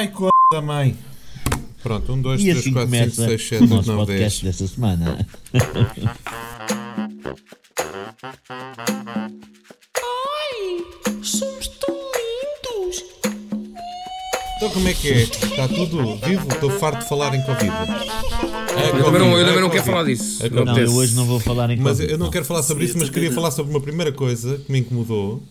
[0.00, 0.28] Ai, c...
[0.50, 0.96] da mãe.
[1.82, 4.56] Pronto, um, dois, E três, assim quatro, cinco, seis, sete, oito, nosso nove, podcast dez.
[4.58, 5.26] desta semana.
[11.22, 13.04] Somos tão lindos!
[14.56, 15.22] Então como é que é?
[15.22, 16.48] Está tudo vivo?
[16.50, 17.70] Estou farto de falar em Covid.
[17.70, 19.84] É Eu também não, eu também é não quero Covid.
[19.84, 20.46] falar disso.
[20.46, 20.64] É Não.
[20.64, 22.96] Não, eu hoje não vou falar em Mas Covid, eu não quero falar sobre isso,
[22.98, 25.42] mas queria falar sobre uma primeira coisa que me incomodou,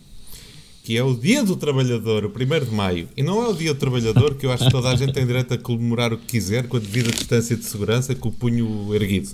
[0.82, 3.08] que é o Dia do Trabalhador, o 1 de Maio.
[3.16, 5.26] E não é o Dia do Trabalhador, que eu acho que toda a gente tem
[5.26, 8.94] direito a comemorar o que quiser, com a devida distância de segurança, com o punho
[8.94, 9.30] erguido.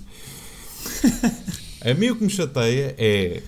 [1.81, 3.43] A mim o que me chateia é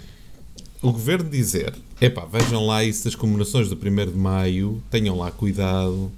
[0.80, 5.30] o governo dizer: epá, vejam lá isso das comemorações do 1 de Maio, tenham lá
[5.30, 6.10] cuidado.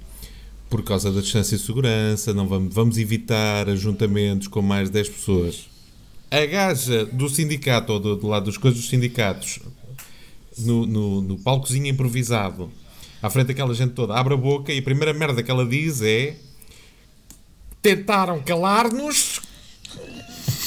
[0.69, 5.09] Por causa da distância de segurança, não vamos, vamos evitar ajuntamentos com mais de 10
[5.09, 5.71] pessoas
[6.31, 9.59] a gaja do sindicato, ou do, do lado das coisas dos sindicatos,
[10.57, 12.71] no, no, no palcozinho improvisado,
[13.21, 16.01] à frente daquela gente toda, abre a boca e a primeira merda que ela diz
[16.01, 16.35] é:
[17.81, 19.41] Tentaram calar-nos.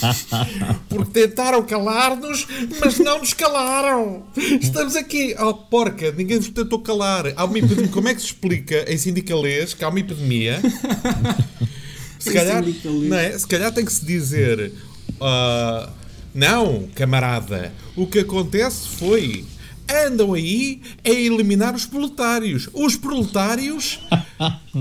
[0.89, 2.47] Porque tentaram calar-nos,
[2.81, 4.25] mas não nos calaram.
[4.61, 5.35] Estamos aqui.
[5.39, 7.33] Oh, porca, ninguém vos tentou calar.
[7.37, 7.89] Há uma epidemia.
[7.89, 10.61] Como é que se explica em sindicalês que há uma epidemia?
[12.19, 13.39] Se calhar, não é?
[13.39, 14.73] Se calhar tem que se dizer:
[15.21, 15.91] ah,
[16.35, 19.45] Não, camarada, o que acontece foi.
[19.89, 22.69] Andam aí a eliminar os proletários.
[22.73, 24.01] Os proletários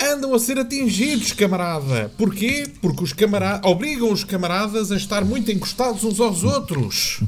[0.00, 2.10] andam a ser atingidos, camarada.
[2.18, 2.68] Porquê?
[2.80, 7.20] Porque os camaradas obrigam os camaradas a estar muito encostados uns aos outros.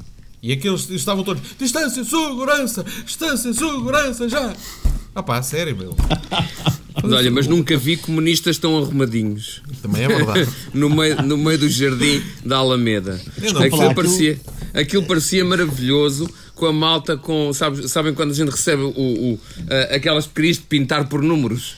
[0.42, 4.52] E aqueles estavam todos: distância, segurança, distância, segurança, já.
[5.14, 5.96] Ah pá, a sério, meu.
[7.02, 9.62] Mas olha, mas nunca vi comunistas tão arrumadinhos.
[9.80, 10.48] Também é verdade.
[10.74, 13.20] no, meio, no meio do jardim da Alameda.
[13.40, 14.40] Eu não- Aquilo, falar, aquilo- parecia,
[14.74, 17.52] aquilo parecia maravilhoso com a malta com.
[17.52, 21.76] Sabes, sabem quando a gente recebe o, o, a- aquelas pequeninas de pintar por números?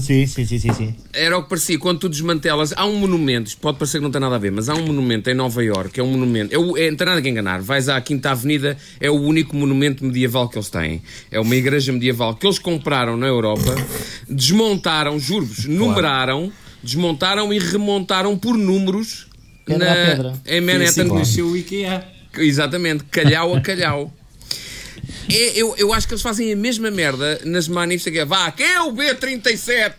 [0.00, 0.94] Sim, sim, sim, sim, sim.
[1.12, 4.10] Era o que parecia, quando tu desmantelas, há um monumento, isto pode parecer que não
[4.10, 6.56] tem nada a ver, mas há um monumento em Nova Iorque, é um monumento, é,
[6.86, 10.48] é, não tem nada a enganar, vais à Quinta Avenida, é o único monumento medieval
[10.48, 11.02] que eles têm.
[11.30, 13.74] É uma igreja medieval que eles compraram na Europa,
[14.28, 19.26] desmontaram, juro-vos, numeraram, desmontaram e remontaram por números
[19.64, 20.32] Pedra a pedra.
[20.46, 21.08] em Manhattan.
[21.08, 22.04] que nasceu o IKEA.
[22.36, 24.12] Exatamente, calhau a calhau.
[25.30, 28.14] É, eu, eu acho que eles fazem a mesma merda nas manifestações.
[28.14, 29.92] que é, Vá, quem é o B37?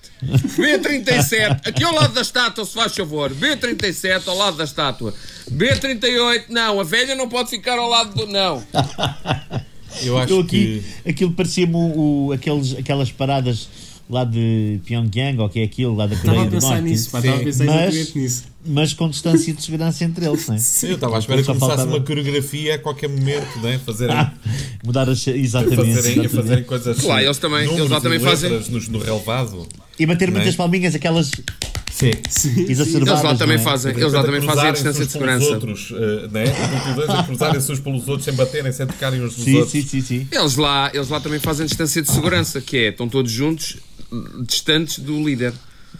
[0.58, 3.32] B37, aqui ao lado da estátua, se faz favor.
[3.34, 5.14] B37 ao lado da estátua.
[5.52, 8.26] B38, não, a velha não pode ficar ao lado do.
[8.32, 8.64] Não.
[10.04, 11.10] Eu acho aqui, que.
[11.10, 13.68] aquilo parecia-me o, o- aqueles, aquelas paradas
[14.10, 16.84] lá de Pyongyang, ou que é aquilo, lá da Estava Coreia a do pensar Norte.
[16.84, 17.46] nisso, pá, estava a Sim.
[17.46, 18.44] pensar Mas- nisso.
[18.66, 20.58] Mas com distância de segurança entre eles, não é?
[20.84, 23.80] Eu estava à espera que começasse faltava- uma coreografia a qualquer momento, né?
[23.86, 24.34] Fazerem, Ah,
[24.84, 25.26] mudar as.
[25.28, 25.76] Exatamente.
[25.76, 26.30] fazerem, exatamente.
[26.36, 27.04] fazerem coisas.
[27.04, 29.68] Lá, eles também- eles lá também e fazem- nos- no relevado.
[29.98, 30.38] E bater Não é?
[30.40, 31.32] muitas palminhas, aquelas
[31.92, 32.12] Sim.
[32.68, 32.94] exacerbadas.
[33.20, 33.66] Eles lá também não é?
[33.66, 35.46] fazem, eles lá também fazem a distância de segurança.
[35.46, 35.92] Os outros,
[36.32, 36.44] né?
[36.44, 39.72] Os lutadores a cruzarem-se uns pelos outros sem baterem, sem tocarem uns dos Sim, outros.
[39.72, 40.28] sim, sim, sim.
[40.32, 43.78] Eles lá, eles lá também fazem distância de segurança, que é, estão todos juntos,
[44.48, 45.54] distantes do líder.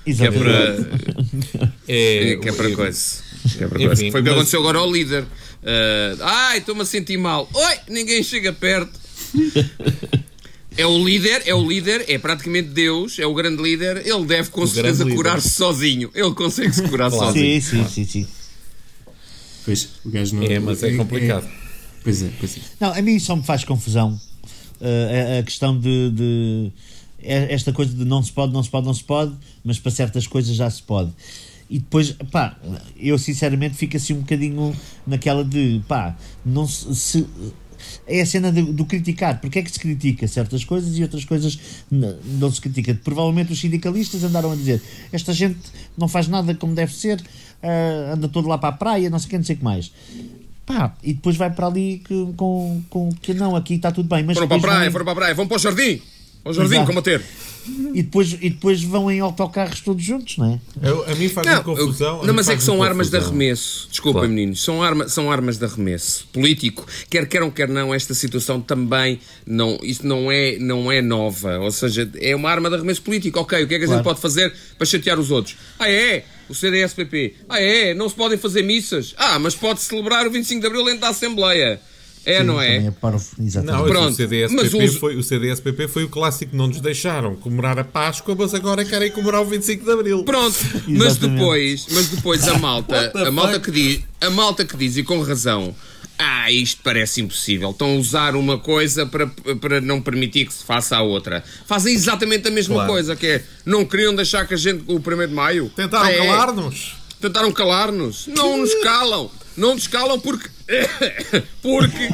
[0.04, 0.44] Que é Exatamente.
[0.44, 1.70] para.
[1.88, 3.16] É, que é para é- coisa.
[3.58, 4.12] Que é para Enfim, coisa.
[4.12, 5.26] Foi o que mas- aconteceu agora ao líder.
[6.22, 7.50] Ah, ai, estou-me a sentir mal.
[7.54, 8.92] Oi, ninguém chega perto.
[10.78, 14.06] É o líder, é o líder, é praticamente Deus, é o grande líder.
[14.06, 16.10] Ele deve com O certeza curar-se sozinho.
[16.14, 17.26] Ele consegue se curar Claro.
[17.34, 17.62] sozinho.
[17.62, 18.28] Sim, sim, sim, sim.
[19.66, 20.44] Pois, o gajo não.
[20.44, 21.50] É, mas é complicado.
[22.04, 22.62] Pois é, pois é.
[22.80, 24.20] Não, a mim só me faz confusão
[24.80, 26.72] uh, a, a questão de, de- é-
[27.22, 30.26] esta coisa de não se pode, não se pode, não se pode, mas para certas
[30.28, 31.12] coisas já se pode.
[31.70, 32.58] E depois, pá,
[32.98, 34.76] eu sinceramente fico assim um bocadinho
[35.06, 36.16] naquela de, pá,
[36.46, 36.96] não se.
[36.96, 37.28] se-
[38.06, 39.40] é a cena do, do criticar.
[39.40, 41.58] Porque é que se critica certas coisas e outras coisas
[41.92, 42.94] n- não se critica?
[43.04, 44.82] Provavelmente os sindicalistas andaram a dizer
[45.14, 45.58] esta gente
[45.98, 47.22] não faz nada como deve ser,
[47.64, 49.64] ah, anda todo lá para a praia, não sei o que, não sei o que
[49.64, 49.92] mais.
[50.66, 54.24] Pá, e depois vai para ali que- com, com que não, aqui está tudo bem.
[54.24, 56.02] Mas Foram para a praia, vão- foram para a praia, vão para o jardim.
[56.44, 56.88] Ao jardim Exato.
[56.88, 57.22] combater.
[57.94, 60.90] e, depois, e depois vão em autocarros todos juntos, não é?
[60.90, 62.16] Eu- a mim faz-me Não, confusão.
[62.18, 63.88] eu- a não mas é que são armas de arremesso.
[63.92, 64.34] Desculpem, Claro.
[64.34, 64.64] meninos.
[64.64, 66.88] São, arma, são armas de arremesso político.
[67.10, 71.60] Quer queiram, quer não, esta situação também não, isso não é, não é nova.
[71.60, 73.40] Ou seja, é uma arma de arremesso político.
[73.40, 74.00] Ok, o que é que a Claro.
[74.00, 75.56] gente pode fazer para chatear os outros?
[75.78, 76.24] Ah, é?
[76.50, 77.36] O CDSPP.
[77.48, 77.94] Ah, é?
[77.94, 79.14] Não se podem fazer missas?
[79.16, 81.80] Ah, mas pode celebrar o 25 de Abril dentro da Assembleia.
[82.26, 82.92] É, Sim, não também é?
[82.92, 83.78] parvo, exatamente.
[83.82, 87.36] Não, Pronto, o, CDSPP os- foi, o CDSPP foi o clássico que não nos deixaram
[87.36, 90.24] comemorar a Páscoa, mas agora querem comemorar o 25 de Abril.
[90.24, 90.58] Pronto,
[90.88, 95.04] mas depois, mas depois a malta, a malta que diz, a malta que diz e
[95.04, 95.74] com razão,
[96.22, 97.70] Ah, isto parece impossível.
[97.72, 99.26] Estão a usar uma coisa para,
[99.62, 101.42] para não permitir que se faça a outra.
[101.66, 102.92] Fazem exatamente a mesma Claro.
[102.92, 105.72] coisa, que é não queriam deixar que a gente o 1 de maio.
[105.74, 106.96] Tentaram É, calar-nos.
[107.22, 108.28] Tentaram calar-nos.
[108.28, 109.32] Não nos calam.
[109.60, 110.50] Não nos calam porque.
[111.62, 112.08] Porque.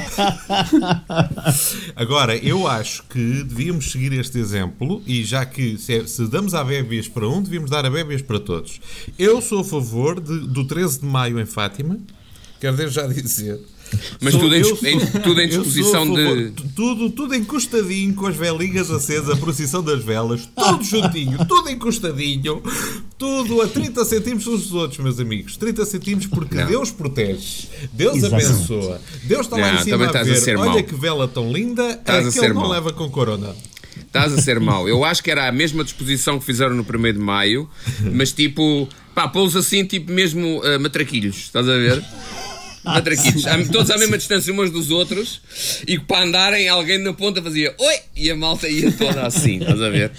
[1.95, 6.53] Agora, eu acho que devíamos seguir este exemplo e já que se, é- se damos
[6.53, 8.79] a bébias para um, devíamos dar a bébias para todos.
[9.19, 11.97] Eu sou a favor de- do 13 de maio em Fátima,
[12.59, 13.59] quero desde já dizer.
[14.19, 16.51] Mas Sou- tudo em, eu em- sou- tudo em sou a disposição de.
[16.51, 21.69] tu- Tudo, tudo encostadinho, com as velinhas acesas, a procissão das velas, tudo juntinho, tudo
[21.69, 22.61] encostadinho,
[23.17, 25.55] tudo a 30 centímetros uns dos outros, meus amigos.
[25.57, 26.65] 30 centímetros porque Não.
[26.67, 28.47] Deus protege, Deus Exatamente.
[28.51, 30.83] abençoa, Deus está lá em cima a a ver, ser olha mau.
[30.83, 32.71] que vela tão linda, Estás a aquele ser não mau.
[32.71, 33.55] leva com corona.
[33.97, 34.87] Estás a ser mau.
[34.89, 37.69] Eu acho que era a mesma disposição que fizeram no 1 de maio,
[38.13, 42.03] mas tipo, pá, pô-los assim, tipo mesmo ah, matraquilhos, estás a ver?
[42.85, 45.41] Matraquilhos, À- todos à mesma distância uns dos outros,
[45.87, 49.57] e que para andarem alguém na ponta fazia oi, e a malta ia toda assim,
[49.61, 50.11] estás a ver?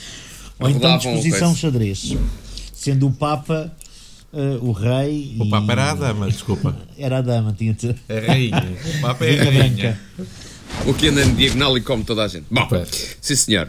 [0.59, 2.15] Ou então disposição xadrez.
[2.75, 3.75] Sendo o Papa
[4.33, 5.37] eh, o rei.
[5.39, 6.77] O e- Papa era a dama, desculpa.
[6.99, 7.97] Era a dama, tinha de ser.
[8.09, 8.77] É rainha.
[8.99, 10.01] O Papa é a Rainha branca.
[10.87, 12.47] O que anda na diagonal e come toda a gente.
[12.51, 13.17] Bom, Pois.
[13.21, 13.69] sim senhor.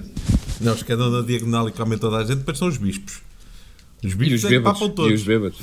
[0.59, 3.19] Não, os que andam na diagonal e comem toda a gente, depois são os bispos.
[4.03, 4.79] Os E bispos os é que bêbados.
[4.79, 5.19] papam E todos.
[5.19, 5.57] os bêbados.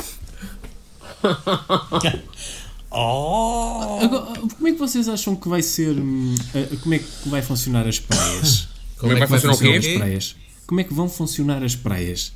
[2.94, 3.99] Oh!
[4.02, 5.91] Agora, como é que vocês acham que vai ser.
[5.99, 6.35] hum,
[6.82, 8.69] Como é que vai funcionar as praias?
[8.96, 9.88] Como é que vai funcionar o quê?
[9.93, 10.37] As praias.
[10.67, 12.32] Como é que vão funcionar as praias?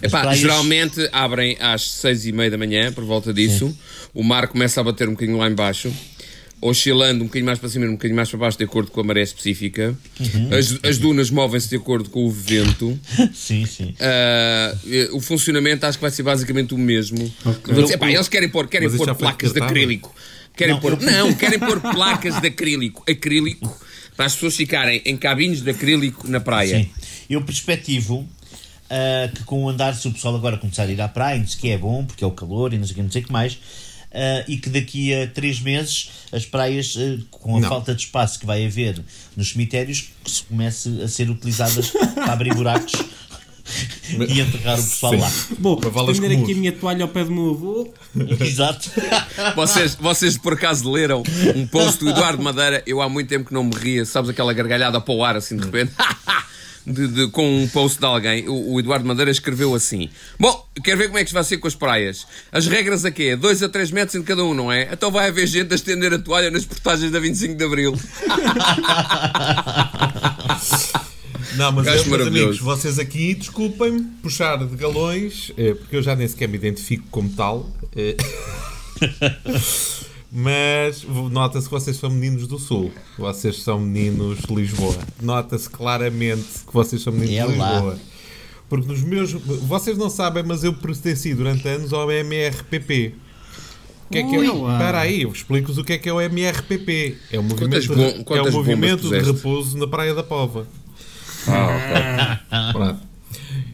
[0.00, 3.76] Epá, praias- Geralmente abrem às seis e meia da manhã, por volta disso.
[4.14, 5.92] O mar começa a bater um bocadinho lá em baixo,
[6.66, 9.00] oscilando um bocadinho mais para cima e um bocadinho mais para baixo, de acordo com
[9.00, 9.96] a maré específica.
[10.56, 12.98] As, as dunas movem-se de acordo com o vento.
[13.34, 13.94] Sim, sim.
[13.98, 17.32] Eh, o funcionamento acho que vai ser basicamente o mesmo.
[17.44, 17.74] Ok.
[17.74, 19.70] Vou dizer, epá, eles querem pôr, querem Mas pôr placas de descartado?
[19.70, 20.14] acrílico.
[20.56, 23.04] Querem Não, pôr, eu- não, querem pôr placas de acrílico.
[23.10, 23.80] Acrílico.
[24.16, 26.78] Para as pessoas ficarem em cabines de acrílico na praia.
[26.78, 26.90] Sim.
[27.28, 28.26] Eu perspectivo
[28.88, 31.54] ah, que com o andar, se o pessoal agora começar a ir à praia, diz
[31.54, 33.24] que é bom, porque é o calor e não sei o que, não sei o
[33.26, 33.58] que mais,
[34.14, 37.68] ah, e que daqui a três meses as praias, ah, com a Não.
[37.68, 39.00] falta de espaço que vai haver
[39.36, 42.92] nos cemitérios, que se comece a ser utilizadas para abrir buracos
[44.28, 45.18] e enterrar o pessoal Sim.
[45.18, 45.32] lá.
[45.58, 45.80] Bom,
[46.10, 47.94] estender aqui a minha toalha ao pé do meu avô.
[48.40, 48.90] Exato.
[49.56, 51.22] Vocês, vocês por acaso leram
[51.56, 52.82] um post do Eduardo Madeira?
[52.86, 55.56] Eu há muito tempo que não me ria, sabes aquela gargalhada para o ar assim
[55.56, 55.92] de repente?
[56.86, 60.98] De- de- com um post de alguém, o, o Eduardo Madeira escreveu assim: Bom, quero
[60.98, 62.26] ver como é que isto vai ser com as praias.
[62.52, 64.90] As regras aqui é 2 a 3 metros entre cada um, não é?
[64.92, 67.98] Então vai haver gente a estender a toalha nas portagens da 25 de Abril.
[71.56, 76.16] Não, mas eu, meus amigos, vocês aqui, desculpem-me, puxar de galões, eh, porque eu já
[76.16, 77.70] nem sequer me identifico como tal.
[80.36, 82.90] Mas nota-se que vocês são meninos do Sul.
[83.16, 84.96] Vocês são meninos de Lisboa.
[85.22, 87.72] Nota-se claramente que vocês são meninos É de lá.
[87.74, 87.98] Lisboa.
[88.68, 89.30] Porque nos meus.
[89.32, 93.14] Vocês não sabem, mas eu pertenci durante anos ao MRPP.
[94.08, 94.50] O que é que é?
[94.52, 94.72] Lá.
[94.72, 97.16] Espera aí, eu explico-vos o que é que é o MRPP.
[97.30, 100.66] É o movimento, bom- de, é quantas o movimento de repouso na Praia da Pova.
[101.46, 103.00] Ah, Pronto.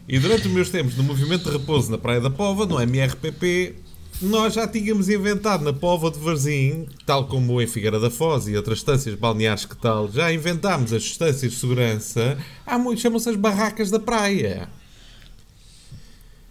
[0.09, 3.77] E durante os meus tempos no movimento de repouso na Praia da Pova, no MRPP,
[4.23, 8.57] nós já tínhamos inventado na Pova de Varzim, tal como em Figueira da Foz e
[8.57, 13.37] outras estâncias balneares que tal, já inventámos as estâncias de segurança, há muito, chamam-se as
[13.37, 14.69] barracas da praia.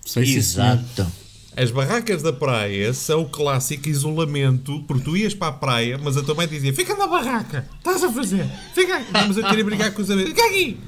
[0.06, 0.36] Sei.
[0.36, 1.06] Exato.
[1.56, 6.16] As barracas da praia são o clássico isolamento, porque tu ias para a praia, mas
[6.16, 9.12] a tua mãe dizia: Fica na barraca, estás a fazer, fica aqui.
[9.12, 10.80] Vamos a querer brigar com os amigos, fica aqui.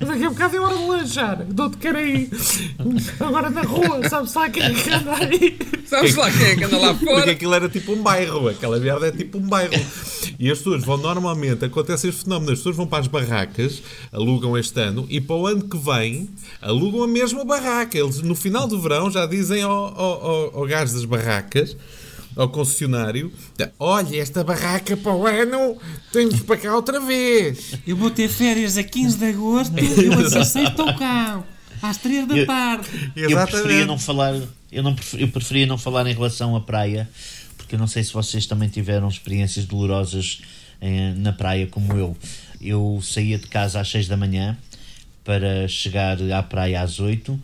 [0.00, 2.30] Daqui a bocado é hora de lanchar, dou-te quero aí.
[3.18, 5.58] Agora na rua, sabes lá quem é que anda aí?
[5.86, 7.30] Sabes lá quem é que anda lá Porque fora?
[7.32, 9.72] aquilo era tipo um bairro, aquela merda é tipo um bairro.
[10.38, 14.56] E as pessoas vão normalmente, acontece este fenómeno, as pessoas vão para as barracas, alugam
[14.56, 16.28] este ano, e para o ano que vem
[16.62, 17.98] alugam a mesma barraca.
[17.98, 21.76] Eles no final do verão já dizem ao, ao, ao, ao gajo das barracas,
[22.38, 23.32] ao concessionário,
[23.78, 25.76] olha, esta barraca para o ano
[26.12, 27.74] temos para cá outra vez.
[27.86, 31.42] Eu vou ter férias a 15 de agosto e eu a 16 estou cá.
[31.82, 33.12] Às 3 da Eu- tarde.
[33.16, 34.34] Eu preferia não falar,
[34.70, 37.08] eu, não eu preferia não falar em relação à praia,
[37.56, 40.40] porque eu não sei se vocês também tiveram experiências dolorosas
[40.80, 42.16] eh, na praia como eu.
[42.60, 44.56] Eu saía de casa às 6 da manhã
[45.24, 47.38] para chegar à praia às 8.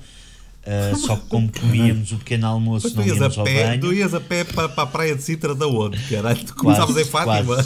[0.66, 3.80] Uh, só que como comíamos o pequeno almoço, não íamos a ao pé, banho.
[3.82, 6.42] tu ias a pé para, para a praia de Sintra da onde, caralho?
[6.42, 7.56] Tu começavas em Fátima.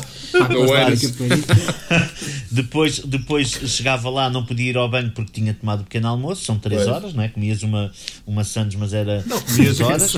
[0.67, 1.15] quase.
[2.51, 6.45] Depois, depois chegava lá, não podia ir ao banho porque tinha tomado o pequeno almoço,
[6.45, 6.95] são 3 Pois.
[6.95, 7.29] horas, não é?
[7.29, 7.93] Comias uma,
[8.27, 10.11] uma sandes, mas era Não, comias 3 horas.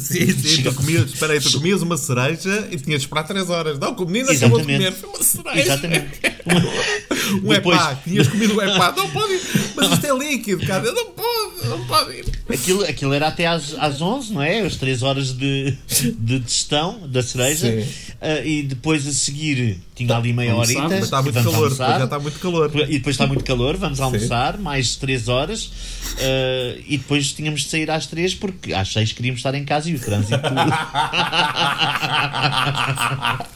[0.00, 3.48] Sim, sim, tu comias, espera aí, tu comias uma cereja e tinhas de esperar 3
[3.50, 3.78] horas.
[3.78, 5.00] Não, o menino acabou de comer, Exatamente.
[5.00, 5.60] foi uma cereja.
[5.60, 6.20] Exatamente.
[7.42, 9.40] Um Depois- epá, tinhas comido um epá, não pode ir,
[9.74, 12.23] mas isto é líquido, cara, não pode, não pode ir.
[12.48, 14.60] Aquilo, aquilo era até às, às 11, não é?
[14.60, 15.76] As 3 horas de,
[16.18, 17.82] de gestão da cereja.
[17.82, 17.88] Sim.
[18.20, 20.82] Ah, e depois a seguir tinha ali meia horita.
[20.82, 21.98] Mas está muito vamos calor, almoçar.
[21.98, 22.70] já está muito calor.
[22.74, 25.70] E depois está muito calor, vamos almoçar, mais 3 horas.
[26.18, 29.90] ah, e depois tínhamos de sair às 3 porque às 6 queríamos estar em casa
[29.90, 30.40] e o trânsito.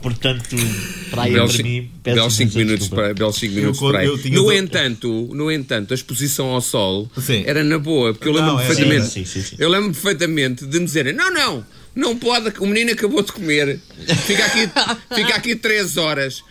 [0.00, 0.56] Portanto,
[1.10, 3.02] praia Belos para cinco- mim, peço belos 5 imensa minutos desculpa.
[3.04, 4.06] para belos cinco minutos Eu- para aí.
[4.06, 7.42] eu No do- entanto, no entanto, a exposição ao sol Sim.
[7.46, 9.10] era na boa, porque eu lembro-me era, perfeitamente.
[9.12, 9.56] Sim, sim, sim.
[9.58, 13.78] Eu lembro perfeitamente de me dizerem: "Não, não, não pode, o menino acabou de comer.
[14.26, 14.70] Fica aqui,
[15.14, 16.42] fica aqui 3 horas."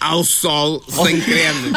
[0.00, 1.72] Ao sol sem creme.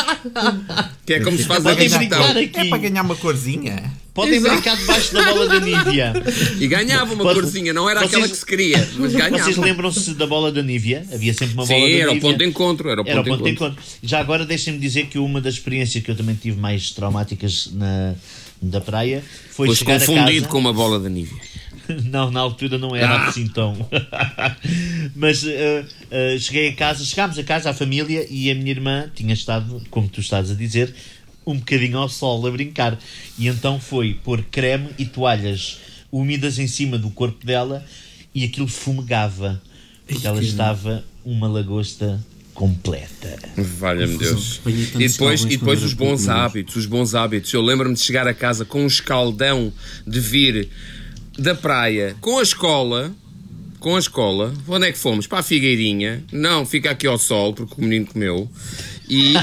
[1.05, 2.23] Que é como se faz a Podem digestão.
[2.23, 3.91] É para ganhar uma corzinha.
[4.13, 4.55] Podem Exato.
[4.55, 6.13] brincar debaixo da bola da Nívia.
[6.59, 9.43] E ganhava uma Vocês- corzinha, não era vocês- aquela que se queria, mas ganhava.
[9.43, 11.05] Vocês lembram-se da bola da Nívia?
[11.13, 12.29] Havia sempre uma bola Sim, da era o Nívia.
[12.29, 12.89] ponto de encontro.
[12.89, 13.73] Era o ponto, Era o ponto de de encontro.
[13.79, 13.97] encontro.
[14.03, 18.13] Já agora deixem-me dizer que uma das experiências que eu também tive mais traumáticas na,
[18.61, 20.47] da praia foi Pois chegar a confundido casa...
[20.47, 21.37] com uma bola da Nívia.
[22.05, 23.27] Não, na altura não era Ah.
[23.27, 23.75] assim tão.
[25.15, 29.09] Mas eh, eh, cheguei a casa, chegámos a casa, a família, e a minha irmã
[29.13, 30.93] tinha estado, como tu estás a dizer,
[31.45, 32.97] um bocadinho ao sol a brincar.
[33.37, 35.79] E então foi pôr creme e toalhas
[36.11, 37.83] úmidas em cima do corpo dela
[38.33, 39.61] e aquilo fumegava.
[40.07, 42.19] Porque ela estava uma lagosta
[42.53, 43.39] completa.
[43.55, 44.59] Valha-me Deus.
[44.65, 47.51] E depois, e depois os bons hábitos, os bons hábitos.
[47.53, 49.71] Eu lembro-me de chegar a casa com um escaldão
[50.05, 50.69] de vir
[51.41, 53.11] da praia com a escola.
[53.79, 55.25] Com a escola, onde é que fomos?
[55.25, 56.23] Para a Figueirinha.
[56.31, 58.47] Não, fica aqui ao sol, porque o menino comeu.
[59.09, 59.33] E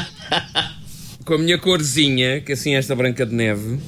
[1.26, 3.80] com a minha corzinha, que assim é esta branca de neve,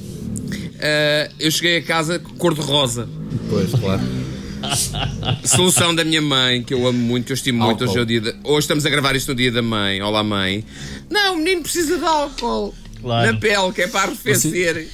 [0.77, 3.07] eh, eu cheguei a casa cor-de-rosa.
[3.49, 4.01] Pois, claro.
[5.45, 7.85] Solução da minha mãe, que eu amo muito, que eu estimo muito.
[7.85, 10.01] Hoje, é o dia da- Hoje estamos a gravar isto no dia da mãe.
[10.01, 10.65] Olá, mãe.
[11.09, 12.75] Não, o menino precisa de álcool.
[13.01, 13.31] Claro.
[13.31, 14.87] Na pele, que é para arrefecer.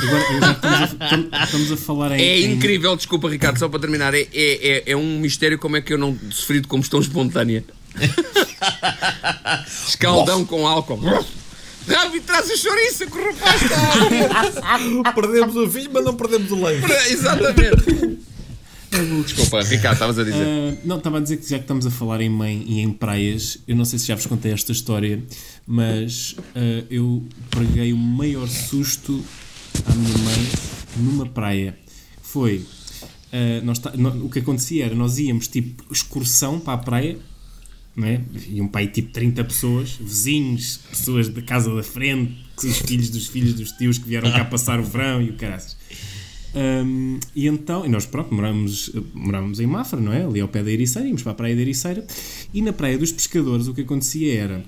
[0.00, 2.20] Agora, estamos a, tam- estamos a falar em.
[2.22, 4.14] É em- incrível, desculpa, Ricardo, só para terminar.
[4.14, 7.64] É, é, é, é um mistério como é que eu não sofri de combustão espontânea.
[9.88, 11.00] Escaldão com álcool.
[11.86, 15.12] Rabi, traz a chouriça que o rapaz está.
[15.14, 16.86] Perdemos o filho, mas não perdemos o leite.
[17.10, 18.18] Exatamente.
[19.24, 20.44] Desculpa, Ricardo, estavas a dizer.
[20.46, 22.90] Ah, não, estava a dizer que já que estamos a falar em mãe e em
[22.90, 25.22] praias, eu não sei se já vos contei esta história,
[25.66, 29.22] mas ah, eu preguei o maior susto
[29.86, 30.48] à minha mãe
[30.98, 31.78] numa praia.
[32.22, 32.64] Foi.
[33.32, 37.18] ah, nós tá- no- o que acontecia era nós íamos tipo excursão para a praia,
[37.96, 38.20] não é?
[38.48, 43.26] Iam para aí tipo 30 pessoas, vizinhos, pessoas da casa da frente, os filhos dos
[43.26, 45.76] filhos dos tios que vieram cá passar o verão e o caraças.
[46.54, 50.24] Um, e então, e nós pronto, moramos, morávamos em Mafra, não é?
[50.24, 52.06] Ali ao pé da Ericeira, íamos para a praia da Ericeira
[52.54, 54.64] e na praia dos pescadores o que acontecia era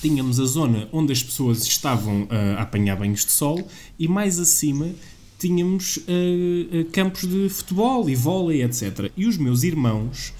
[0.00, 3.66] tínhamos a zona onde as pessoas estavam ah, a apanhar banhos de sol
[3.98, 4.90] e mais acima
[5.38, 9.10] tínhamos ah, campos de futebol e vôlei, etc.
[9.16, 10.32] E os meus irmãos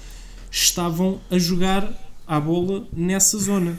[0.51, 1.91] estavam a jogar
[2.25, 3.77] à bola nessa zona.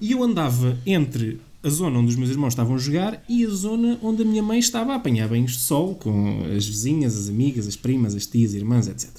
[0.00, 3.50] E eu andava entre a zona onde os meus irmãos estavam a jogar e a
[3.50, 7.28] zona onde a minha mãe estava a apanhar banhos de sol com as vizinhas, as
[7.28, 9.10] amigas, as primas, as tias, irmãs, etc.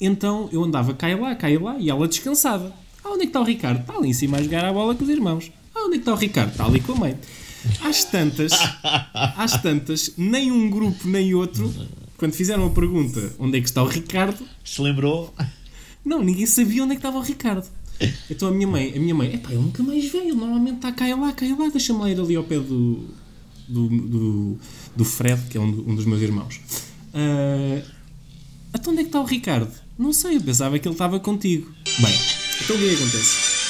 [0.00, 2.72] Então eu andava cá e lá, cá e lá e ela descansava.
[3.04, 3.80] Ah, onde é que está o Ricardo?
[3.80, 5.50] Está ali em cima a jogar a bola com os irmãos.
[5.74, 6.50] Ah, onde é que está o Ricardo?
[6.50, 7.16] Está ali com a mãe.
[7.84, 8.52] Às tantas,
[9.14, 11.72] às tantas, nem um grupo nem outro,
[12.16, 15.32] quando fizeram a pergunta onde é que está o Ricardo, Se lembrou?
[16.04, 17.66] não, ninguém sabia onde é que estava o Ricardo.
[18.28, 20.90] Então a minha mãe, a minha mãe, epá, ele nunca mais veio, ele normalmente está
[20.90, 23.04] cá e lá, cá e lá, deixa-me lá ir ali ao pé do,
[23.68, 24.58] do, do,
[24.96, 26.60] do Fred, que é um, um dos meus irmãos.
[27.14, 27.80] Ah,
[28.74, 29.70] então onde é que está o Ricardo?
[29.96, 31.70] Não sei, eu pensava que ele estava contigo.
[32.00, 32.18] Bem,
[32.60, 33.62] então o que é que acontece?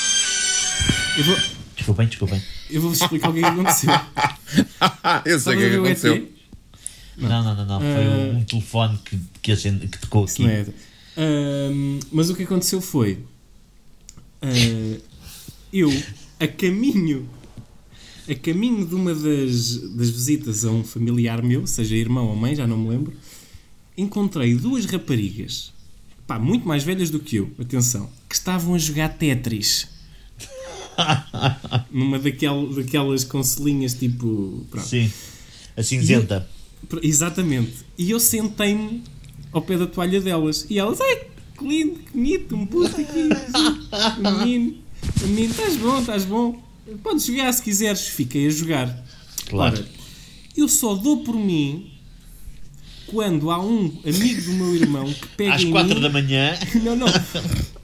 [1.18, 1.36] Eu vou,
[1.76, 2.42] Desculpem, desculpem.
[2.70, 3.90] eu vou explicar o que é que aconteceu.
[5.24, 6.28] Eu sei o que é que aconteceu.
[7.16, 7.80] Não, não, não, não.
[7.80, 10.46] Foi um, um telefone que, que, acende, que tocou aqui.
[10.46, 10.66] É?
[11.16, 13.18] Ahm, mas o que aconteceu foi
[14.40, 15.00] ah,
[15.72, 15.90] eu
[16.40, 17.28] a caminho
[18.28, 22.54] a caminho de uma das, das visitas a um familiar meu, seja irmão ou mãe,
[22.54, 23.12] já não me lembro,
[23.96, 25.72] encontrei duas raparigas,
[26.26, 29.88] pá, muito mais velhas do que eu, atenção, que estavam a jogar Tetris.
[31.90, 34.66] Numa daquel, daquelas consolinhas tipo.
[34.70, 34.86] Pronto.
[34.86, 35.10] Sim.
[35.76, 36.48] a cinzenta.
[37.02, 37.72] Exatamente.
[37.96, 39.02] E eu sentei-me
[39.52, 40.66] ao pé da toalha delas.
[40.68, 41.26] E elas, ai,
[41.56, 43.28] que lindo, que bonito, um puto aqui.
[44.20, 44.76] menino,
[45.22, 46.62] menino, estás bom, estás bom.
[47.02, 48.08] Podes jogar se quiseres.
[48.08, 49.04] Fiquei a jogar.
[49.48, 49.76] Claro.
[49.76, 49.88] Ora,
[50.56, 51.91] eu só dou por mim
[53.12, 56.00] quando há um amigo do meu irmão que pega Às em 4 mim.
[56.00, 57.06] da manhã, Não, não.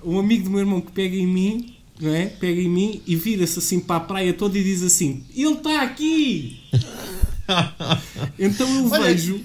[0.04, 2.26] Um amigo do meu irmão que pega em mim, não é?
[2.26, 5.82] Pega em mim e vira-se assim para a praia toda e diz assim: Ele está
[5.82, 6.56] aqui!
[8.38, 9.40] então eu vejo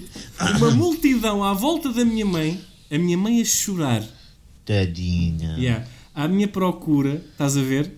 [0.58, 2.60] uma multidão à volta da minha mãe,
[2.90, 4.02] a minha mãe a chorar,
[4.64, 5.56] tadinha.
[5.58, 7.92] yeah, à minha procura, estás a ver?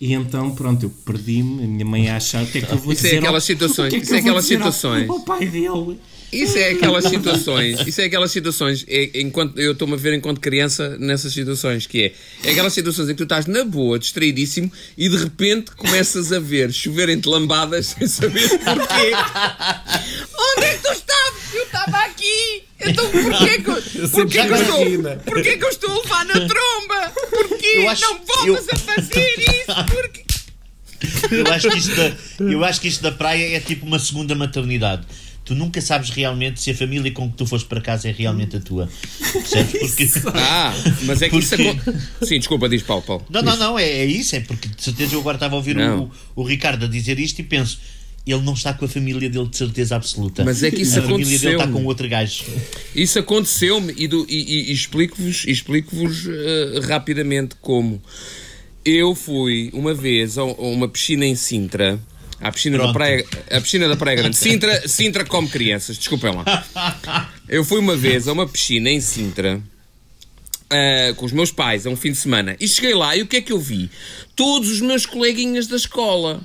[0.00, 2.78] E então, pronto, eu perdi-me, a minha mãe a achar o que é que eu
[2.78, 3.18] vou Isso é dizer.
[3.18, 5.10] aquelas ao- situações, o que é que isso é aquelas ao- situações.
[5.10, 5.98] Ao pai dele.
[6.32, 10.38] Isso é aquelas situações, isso é aquelas situações, é, enquanto, eu estou-me a ver enquanto
[10.40, 12.14] criança nessas situações, que é,
[12.44, 16.38] é aquelas situações em que tu estás na boa, distraidíssimo, e de repente começas a
[16.38, 19.12] ver choverem-te lambadas sem saber porquê.
[20.56, 21.54] Onde é que tu estavas?
[21.54, 22.62] Eu estava aqui!
[22.86, 26.32] Então porquê que, eu- porquê, que eu estou, porquê que eu estou a levar na
[26.34, 27.12] tromba?
[27.30, 27.86] Porquê?
[27.88, 29.84] Acho- Não voltas eu- a fazer isso!
[29.94, 30.24] Porquê?
[31.30, 32.12] Eu acho, que isto da,
[32.44, 35.06] eu acho que isto da praia é tipo uma segunda maternidade.
[35.46, 38.56] Tu nunca sabes realmente se a família com que tu foste para casa é realmente
[38.56, 38.86] a tua.
[39.32, 39.72] Percebes?
[39.96, 40.08] Porque.
[40.34, 42.06] Ah, mas é que isso Porque- acontece.
[42.22, 43.26] Sim, desculpa, diz Paulo, Paulo.
[43.30, 45.78] Não, não, não, é, é isso, é porque de certeza eu agora estava a ouvir
[45.78, 47.80] o, o Ricardo a dizer isto e penso,
[48.26, 50.44] ele não está com a família dele de certeza absoluta.
[50.44, 51.60] Mas é que isso a família dele aconteceu.
[51.60, 52.44] está com outro gajo.
[52.94, 55.96] Isso aconteceu-me e, e- e- explico-vos explico
[56.86, 58.02] rapidamente como.
[58.84, 62.00] Eu fui uma vez a a uma piscina em Sintra,
[62.40, 62.92] à piscina da.
[62.92, 64.36] Praia, a piscina da Praia Grande.
[64.36, 67.26] Sintra, Sintra come crianças, desculpem lá.
[67.48, 69.60] Eu fui uma vez a uma piscina em Sintra.
[70.70, 73.26] ah, com os meus pais a um fim de semana e cheguei lá e o
[73.26, 73.90] que é que eu vi?
[74.36, 76.40] Todos os meus coleguinhas da escola.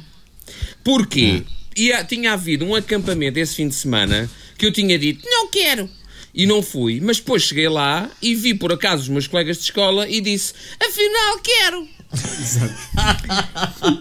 [0.83, 1.43] Porquê?
[1.75, 5.89] Ia, tinha havido um acampamento esse fim de semana que eu tinha dito, não quero.
[6.33, 9.63] E não fui, mas depois cheguei lá e vi por acaso os meus colegas de
[9.63, 11.87] escola e disse, afinal quero.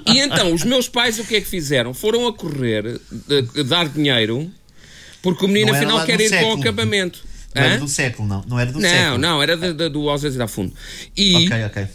[0.07, 1.95] e então os meus pais o que é que fizeram?
[1.95, 4.51] Foram a correr, de- dar dinheiro,
[5.23, 6.61] porque o menino Não era afinal quer ir para o século.
[6.61, 7.25] acampamento.
[7.55, 7.79] Não era Hã?
[7.79, 8.45] do século, não.
[8.49, 9.19] Não era do Não, século.
[9.19, 10.75] não, era de- de- do Ausência da Fundo.
[11.17, 11.87] E, Ok, ok.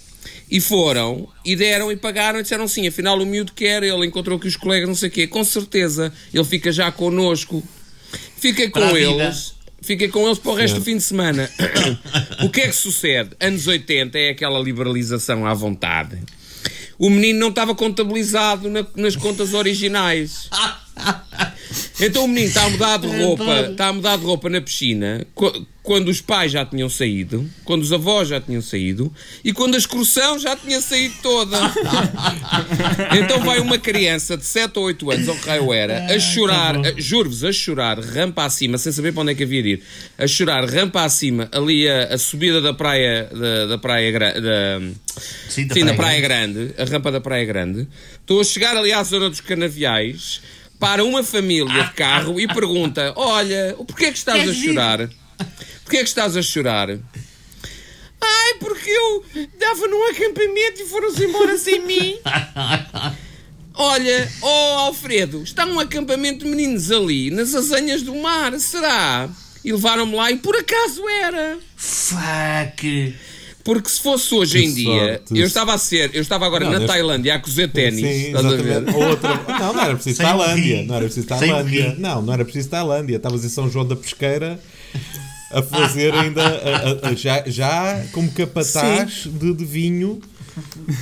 [0.49, 4.37] E foram, e deram, e pagaram, e disseram sim, afinal o miúdo quer, ele encontrou
[4.37, 7.63] aqui os colegas, não sei o quê, com certeza, ele fica já connosco.
[8.37, 11.49] Fiquei com Para eles, fiquei com eles para o resto do fim de semana.
[12.43, 13.31] o que é que sucede?
[13.39, 16.17] Anos 80 é aquela liberalização à vontade.
[16.97, 20.49] O menino não estava contabilizado na- nas contas originais.
[22.01, 25.25] Então o menino está a mudar de roupa, está a mudar de roupa na piscina,
[25.35, 29.11] qu- quando os pais já tinham saído, quando os avós já tinham saído
[29.43, 31.57] e quando a excursão já tinha saído toda.
[33.21, 36.75] Então vai uma criança de 7 ou 8 anos, ou que raio era, a chorar,
[36.77, 39.81] a- juro-vos, a chorar, rampa acima, sem saber para onde é que havia de ir,
[40.17, 44.81] a chorar, rampa acima, ali a, a subida da praia, da, da praia, gra- da,
[45.49, 47.87] Sim, da Sim, Praia Praia Grande, a rampa da Praia Grande.
[48.21, 50.41] Estou a chegar ali à zona dos canaviais,
[50.79, 55.09] para uma família de carro e pergunta: Olha, porquê é que estás a chorar?
[55.83, 56.89] Porquê é que estás a chorar?
[58.21, 59.25] Ai, porque eu
[59.59, 62.15] dava num acampamento e foram-se embora sem mim.
[63.73, 69.29] Olha, oh Alfredo, está um acampamento de meninos ali, nas azanhas do mar, será?
[69.63, 71.57] E levaram-me lá e por acaso era.
[71.77, 73.15] Fuck!
[73.69, 74.89] Porque se fosse hoje em Que dia,
[75.27, 75.39] sorte.
[75.39, 78.27] eu estava a ser, eu estava agora Não, na neste- Tailândia a cozer ténis, Sim,
[78.27, 78.65] estás a ver?
[78.65, 78.97] exatamente.
[78.97, 79.29] Outra...
[79.59, 80.83] Não, não era preciso Sem Tailândia.
[80.85, 81.95] Não era preciso Tailândia.
[81.99, 83.15] Não, não era preciso Tailândia.
[83.17, 84.59] Estavas em São João da Pesqueira
[85.51, 90.19] a fazer ainda a- a- a- já, já como capataz de, de vinho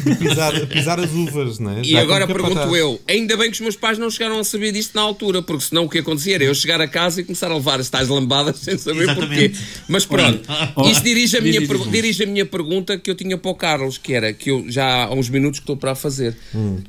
[0.06, 1.82] de pisar, de pisar as uvas, né?
[1.84, 4.72] E Já agora pergunto eu, ainda bem que os meus pais não chegaram a saber
[4.72, 7.52] disto na altura, porque senão o que acontecia era eu chegar a casa e começar
[7.52, 9.50] a levar as tais lambadas sem saber Exatamente.
[9.50, 9.66] porquê.
[9.88, 10.42] Mas pronto,
[10.90, 14.14] isto dirige a, minha dirige a minha pergunta que eu tinha para o Carlos, que
[14.14, 16.36] era, que eu já há uns minutos que estou para a fazer,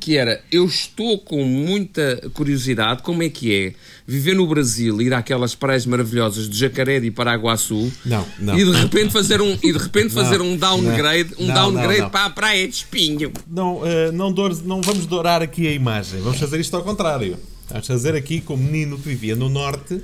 [0.01, 3.73] que era, eu estou com muita curiosidade, como é que é
[4.07, 8.59] viver no Brasil, ir àquelas praias maravilhosas de Jacaré e Paraguaçu Não, não.
[8.59, 12.05] e de repente fazer um, e de repente fazer um downgrade, um não, downgrade não,
[12.05, 12.11] não.
[12.11, 13.33] para a praia de Espinho.
[13.47, 14.31] Não, eh, não,
[14.65, 16.21] não vamos dourar aqui a imagem.
[16.21, 17.39] Vamos fazer isto ao contrário.
[17.69, 20.01] Vamos fazer aqui com o menino que vivia no norte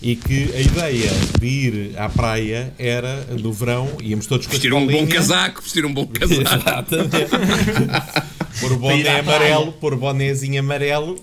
[0.00, 4.74] e que a ideia de ir à praia era no verão, íamos todos com Vestir
[4.74, 6.42] um bom casaco, vestir um bom casaco.
[6.42, 7.16] Exatamente.
[8.60, 11.16] pôr o Para ir boné amarelo, pôr o bonézinho amarelo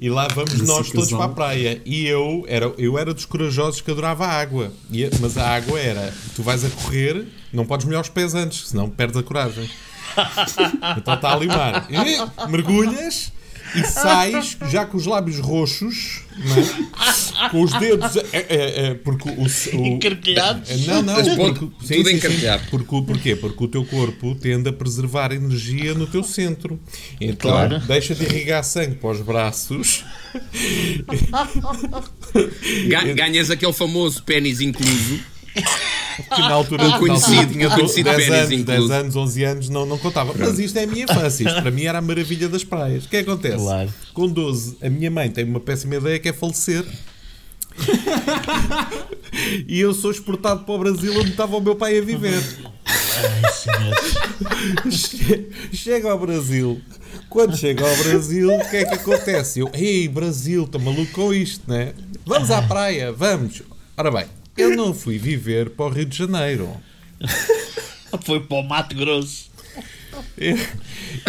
[0.00, 1.82] e lá vamos Esse nós todos para a praia.
[1.84, 4.72] E eu era, eu era dos corajosos que adorava a água.
[4.90, 8.68] E mas a água era: tu vais a correr, não podes molhar os pés antes,
[8.68, 9.68] senão perdes a coragem.
[10.96, 11.86] então está ali o mar.
[11.90, 13.30] E mergulhas
[13.74, 17.48] e sais já com os lábios roxos, não é?
[17.50, 18.16] com os dedos.
[18.32, 19.42] É, é, é, porque o,
[19.80, 20.86] o, Encarquilhados.
[20.86, 22.62] Não, não, porque, tudo encarquilhado.
[22.70, 23.36] Porque, porquê?
[23.36, 26.78] Porque o teu corpo tende a preservar energia no teu centro.
[27.20, 27.78] Então, Claro.
[27.80, 30.04] deixa de irrigar sangue para os braços.
[32.88, 35.20] Ga- Ganhas aquele famoso pênis incluso.
[36.34, 38.88] Que na altura, altura conhecido, tinha conhecido 10 pênis anos, incluso.
[38.88, 40.34] 10 anos, 11 anos, não, não contava.
[40.38, 41.44] Mas isto é a minha infância.
[41.48, 43.06] Isto para mim era a maravilha das praias.
[43.06, 43.56] O que é que acontece?
[43.56, 43.92] Claro.
[44.12, 46.84] Com 12, a minha mãe tem uma péssima ideia que é falecer.
[49.66, 52.42] e eu sou exportado para o Brasil onde estava o meu pai a viver.
[52.84, 54.92] Ai, senhor.
[54.92, 56.80] Che- Chega ao Brasil.
[57.28, 59.60] Quando chega ao Brasil, o que é que acontece?
[59.60, 61.92] Eu, ei, Brasil, estou maluco com isto, né?
[62.26, 63.62] Vamos à praia, vamos.
[63.96, 64.26] Ora bem,
[64.60, 66.76] eu não fui viver para o Rio de Janeiro.
[68.24, 69.50] Foi para o Mato Grosso.
[70.36, 70.58] Eu,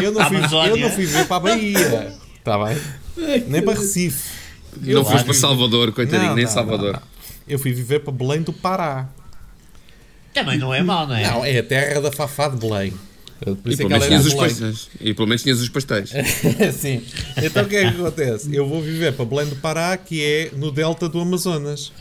[0.01, 2.13] eu não, fui, eu não fui viver para a Bahia.
[2.39, 2.77] Está bem?
[3.47, 4.31] Nem para Recife.
[4.81, 6.93] Não foste fui- para Salvador, coitadinho, Não, nem não, Salvador.
[6.93, 7.07] não, não.
[7.47, 9.07] Eu fui viver para Belém do Pará.
[10.33, 11.29] Também não é mau, não é?
[11.29, 12.93] Não, é a terra da Fafá de Belém.
[13.41, 14.89] Por E isso é pelo pastéis.
[14.99, 16.09] E pelo menos tinhas os pastéis.
[16.79, 17.03] Sim.
[17.37, 18.55] Então o que é que acontece?
[18.55, 21.91] Eu vou viver para Belém do Pará, que é no delta do Amazonas,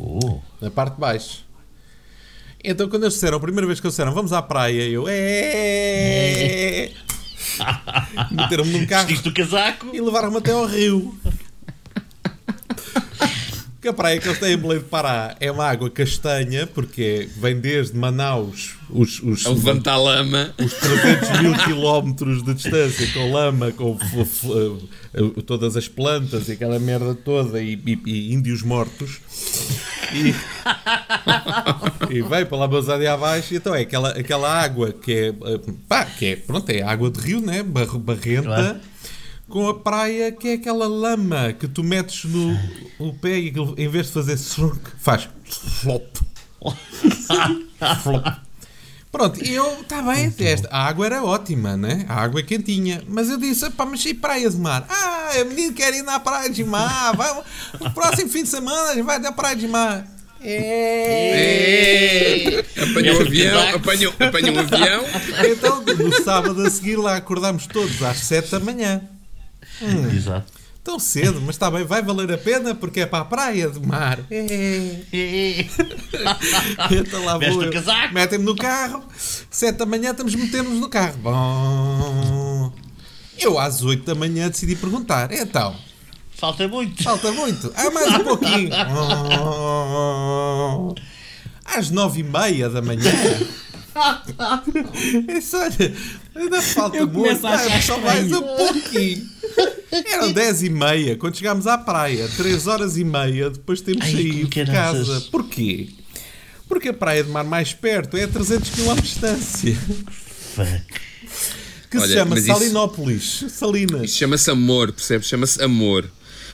[0.00, 0.40] Oh.
[0.60, 1.44] na parte de baixo.
[2.62, 5.04] Então quando eles disseram, a primeira vez que eles disseram, vamos à praia, eu.
[5.08, 6.90] É.
[8.30, 9.88] Meteram-me num carro Vestiste o casaco?
[9.92, 11.18] e levaram-me até ao rio.
[13.80, 17.28] Que a praia que eles têm em Belém do Pará é uma água castanha, porque
[17.36, 20.52] vem desde Manaus, os, os, A levantar a lama.
[20.58, 26.48] os 300 mil quilómetros de distância com lama, com f- f- eh, todas as plantas
[26.48, 29.20] e aquela merda toda e, e- e índios mortos.
[30.12, 30.34] E,
[32.18, 33.54] e vai para lá Amazónia abaixo.
[33.54, 37.20] Então é aquela, aquela água que é, eh, pá, que é, pronto, é água de
[37.20, 37.62] rio, né?
[37.62, 38.42] Bar- Barrenta.
[38.42, 38.80] Claro.
[39.48, 42.58] Com a praia que é aquela lama que tu metes no,
[43.00, 44.36] no pé e em vez de fazer
[44.98, 45.28] faz
[45.80, 46.04] flop.
[48.02, 48.47] Flop.
[49.10, 52.04] Pronto, e eu, está bem, esta, a água era ótima, né?
[52.08, 53.02] A água é quentinha.
[53.08, 54.86] Mas eu disse, pá, mas e praia de mar?
[54.88, 57.16] Ah, a menina quer ir na praia de mar.
[57.16, 57.42] Vai,
[57.80, 60.06] no próximo fim de semana a gente vai na praia de mar.
[60.42, 61.54] É.
[62.76, 65.04] Apanhou um avião, apanhou, apanhou um avião.
[65.50, 69.00] Então, no sábado a seguir lá acordámos todos às 7 da manhã.
[70.14, 70.57] Exato.
[70.88, 73.78] Tão cedo, mas está bem, vai valer a pena porque é para a praia de
[73.86, 74.20] mar.
[74.30, 75.04] É.
[76.90, 77.60] Então lá vou.
[78.10, 79.04] Metem-me no carro,
[79.50, 81.18] 7 da manhã estamos metendo-nos no carro.
[81.18, 82.72] Bom.
[83.38, 85.30] Eu às 8 da manhã decidi perguntar.
[85.30, 85.76] Então,
[86.32, 87.02] Falta muito.
[87.02, 87.70] falta muito.
[87.76, 88.70] Ah, mais um pouquinho.
[91.66, 93.02] Às 9 e meia da manhã.
[95.36, 95.94] Isso, olha,
[96.38, 97.46] ainda falta Eu muito.
[97.46, 99.28] a achar só mais um pouquinho.
[100.06, 102.28] Eram 10 e meia quando chegámos à praia.
[102.36, 105.20] 3 horas e meia depois temos Ai, saído de casa.
[105.30, 105.88] Porquê?
[106.68, 109.74] Porque a praia de mar mais perto é a 300 km de distância.
[110.54, 111.08] Fuck.
[111.90, 113.44] Que se Olha, chama mas isso- Salinópolis.
[113.48, 114.02] Salinas.
[114.02, 115.26] Isso chama-se amor, percebes?
[115.26, 116.10] Chama-se amor.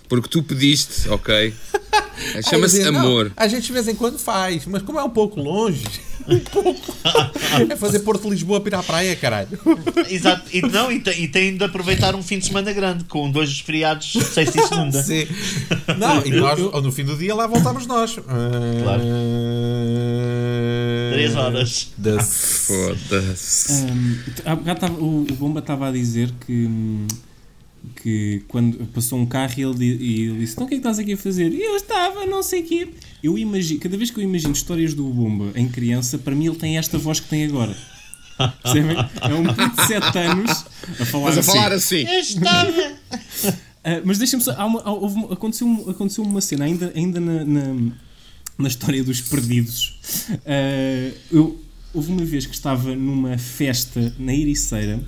[0.08, 1.52] Porque tu pediste, ok?
[2.48, 3.24] Chama-se amor.
[3.26, 5.82] "Não, a gente de vez em quando faz, mas como é um pouco longe.
[7.70, 9.48] é fazer Porto Lisboa para ir à praia, caralho.
[10.08, 10.44] Exato.
[10.52, 13.60] E, não, e, tem, e tem de aproveitar um fim de semana grande, com dois
[13.60, 15.02] feriados, sexta e segunda.
[15.04, 15.26] Sim.
[15.98, 18.14] Não, e nós, no fim do dia, lá voltámos nós.
[18.14, 19.02] Claro.
[21.12, 21.92] Três horas.
[21.96, 23.86] Da- Foda-se.
[24.44, 26.68] Há bocado tava- o, o Bomba estava a dizer que,
[28.02, 30.80] que quando passou um carro e ele, e ele disse: Então o que é que
[30.80, 31.52] estás aqui a fazer?
[31.52, 32.88] E eu estava, não sei o quê.
[33.24, 36.56] Eu imagino, cada vez que eu imagino histórias do Bomba em criança, para mim ele
[36.56, 37.74] tem esta voz que tem agora.
[38.62, 38.96] Percebem?
[39.22, 40.64] É um puto de 7 anos
[41.00, 41.50] a falar Mas a assim.
[41.52, 42.04] falar assim.
[43.82, 44.52] Ah, mas deixa-me só.
[44.56, 47.92] há uma- há- houve aconteceu, aconteceu uma cena, ainda, ainda na, na,
[48.58, 49.98] na história dos perdidos.
[50.46, 51.60] Ah, eu,
[51.92, 55.00] houve uma vez que estava numa festa na Ericeira,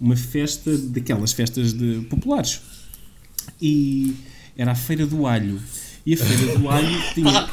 [0.00, 2.60] uma festa daquelas festas de, populares.
[3.60, 4.14] E
[4.56, 5.60] era a Feira do Alho.
[6.06, 7.48] E a Feira do Alho tinha.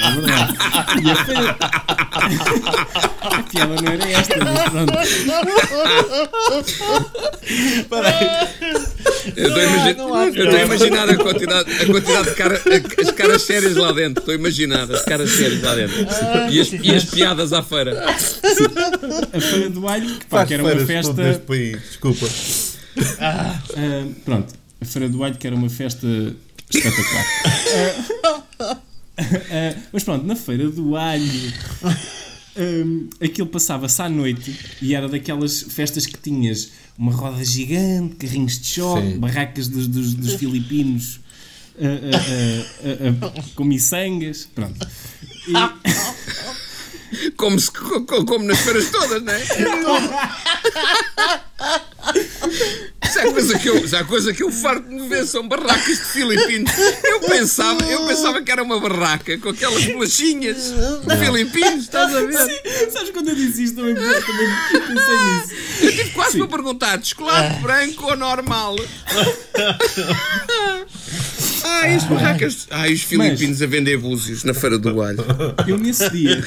[0.00, 0.56] É verdade.
[1.04, 1.56] E a Feira.
[3.20, 4.92] a piada não era esta, mas pronto.
[9.36, 12.34] Eu estou a imagi- não há eu estou a imaginar a quantidade, a quantidade de
[12.36, 14.20] cara, a- as caras sérias lá dentro.
[14.22, 15.96] Estou a imaginar as caras sérias lá dentro.
[16.50, 18.04] E as, e as piadas à feira.
[18.08, 21.42] A Feira do Alho, que, pá, que era uma festa.
[21.46, 22.26] país, desculpa.
[23.20, 23.56] Ah,
[24.24, 26.06] pronto, a Feira do Alho, que era uma festa
[26.78, 27.26] espetacular.
[28.60, 28.76] Ah,
[29.18, 31.52] ah, mas pronto, na Feira do Alho
[32.56, 38.58] hum, aquilo passava-se à noite e era daquelas festas que tinhas uma roda gigante, carrinhos
[38.58, 39.18] de choque, Sim.
[39.18, 41.20] barracas dos, dos- dos filipinos
[41.80, 44.46] ah, ah, ah, com miçangas.
[44.54, 44.86] Pronto.
[45.48, 45.52] E-
[47.36, 49.40] Como, se- co- co- como nas feiras todas, não é?
[53.10, 56.04] Se há coisa que eu, se coisa que eu farto de ver são barracas de
[56.04, 56.70] filipinos.
[57.04, 60.72] Eu pensava, eu pensava que era uma barraca com aquelas bolachinhas
[61.06, 62.90] de filipinos, estás a ver?
[62.90, 65.52] Sabes quando eu disse isto também, também pensei nisso.
[65.82, 68.76] Eu tive quase para perguntar de chocolate branco ou normal.
[71.64, 72.66] Ai, as barracas.
[72.70, 75.18] Ai, os filipinos a vender búzios na feira do alho.
[75.66, 76.42] Eu nesse dia,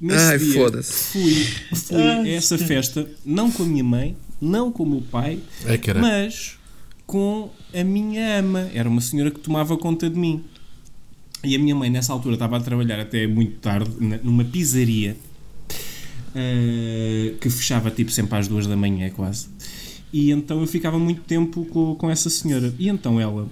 [0.00, 0.92] nesse Ai, dia foda-se.
[1.12, 1.44] fui,
[1.76, 5.80] fui a essa festa, não com a minha mãe, não com o meu pai, Ai,
[6.00, 6.58] mas
[7.06, 8.70] com a minha ama.
[8.74, 10.44] Era uma senhora que tomava conta de mim.
[11.44, 13.90] E a minha mãe, nessa altura, estava a trabalhar até muito tarde
[14.22, 15.16] numa pizzaria
[16.34, 19.48] eh, que fechava tipo sempre às duas da manhã, quase.
[20.12, 22.72] E então eu ficava muito tempo com, com essa senhora.
[22.78, 23.48] E então ela.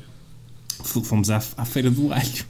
[0.85, 2.45] Fomos à, à Feira do Alho.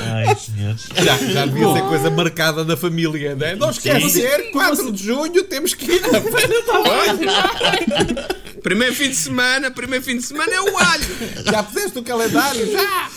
[0.00, 0.88] Ai, senhores.
[0.94, 3.54] Já, já devia ser coisa marcada na família, não é?
[3.56, 8.42] Não esquecer, 4 de junho temos que ir à feira do alho.
[8.62, 11.04] Primeiro fim de semana, primeiro fim de semana é o alho.
[11.44, 12.70] Já puseste o calendário?
[12.70, 13.10] Já!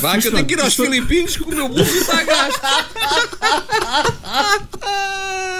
[0.00, 2.60] Vá, que eu tenho que ir aos filipinos que o meu bolso está a gasto.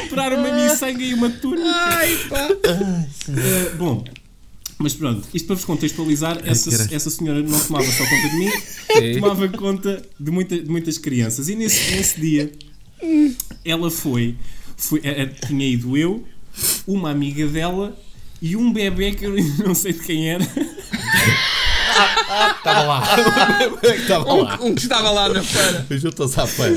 [0.00, 1.68] comprar uma miçanga e uma túnica.
[1.68, 2.48] Ai, pá.
[2.68, 4.04] Eh, bom,
[4.78, 9.20] mas pronto, isto para vos contextualizar, essa, essa senhora não tomava só conta de mim,
[9.20, 11.48] tomava conta de, muita, de muitas crianças.
[11.48, 12.52] E nesse, nesse dia,
[13.64, 14.36] ela foi,
[14.76, 16.24] foi eh, eh, tinha ido eu,
[16.86, 17.96] uma amiga dela
[18.40, 20.44] e um bebê que eu não sei de quem era.
[22.58, 23.02] Estava lá.
[23.82, 24.58] Estava lá.
[24.60, 25.86] Um, um que estava lá na feira.
[25.90, 26.76] Juntou-se à feira.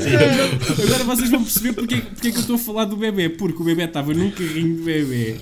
[0.84, 3.28] Agora vocês vão perceber porque, porque é que eu estou a falar do bebê.
[3.28, 5.36] Porque o bebê estava num carrinho de bebê.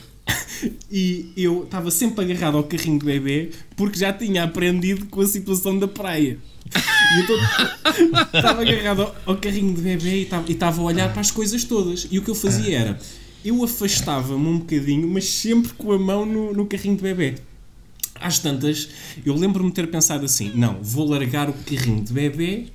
[0.91, 5.27] E eu estava sempre agarrado ao carrinho de bebê porque já tinha aprendido com a
[5.27, 6.39] situação da praia.
[6.75, 7.37] E então
[8.33, 11.31] estava agarrado ao, ao carrinho de bebê e estava, e estava a olhar para as
[11.31, 12.07] coisas todas.
[12.11, 12.99] E o que eu fazia era,
[13.45, 17.35] eu afastava-me um bocadinho, mas sempre com a mão no, no carrinho de bebê.
[18.25, 18.89] Às tantas,
[19.25, 22.67] eu lembro-me de ter pensado assim: não, vou largar o carrinho de bebê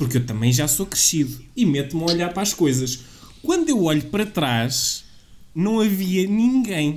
[0.00, 3.00] porque eu também já sou crescido e meto-me a olhar para as coisas.
[3.42, 5.04] Quando eu olho para trás,
[5.54, 6.96] não havia ninguém.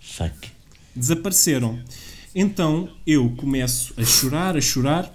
[0.00, 0.48] Fuck.
[0.96, 1.78] Desapareceram.
[2.34, 5.14] Então eu começo a chorar, a chorar,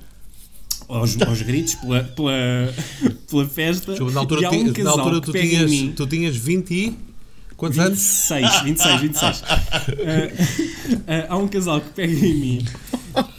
[0.87, 2.31] aos, aos gritos, pela, pela,
[3.27, 3.99] pela festa.
[4.11, 5.93] Na altura, e há um na casal altura que tu, tinhas, mim.
[5.95, 6.97] tu tinhas 20 e.
[7.57, 7.97] Quantos anos?
[7.99, 9.43] 26, 26, 26.
[9.47, 9.59] Ah,
[11.07, 12.65] ah, há um casal que pega em mim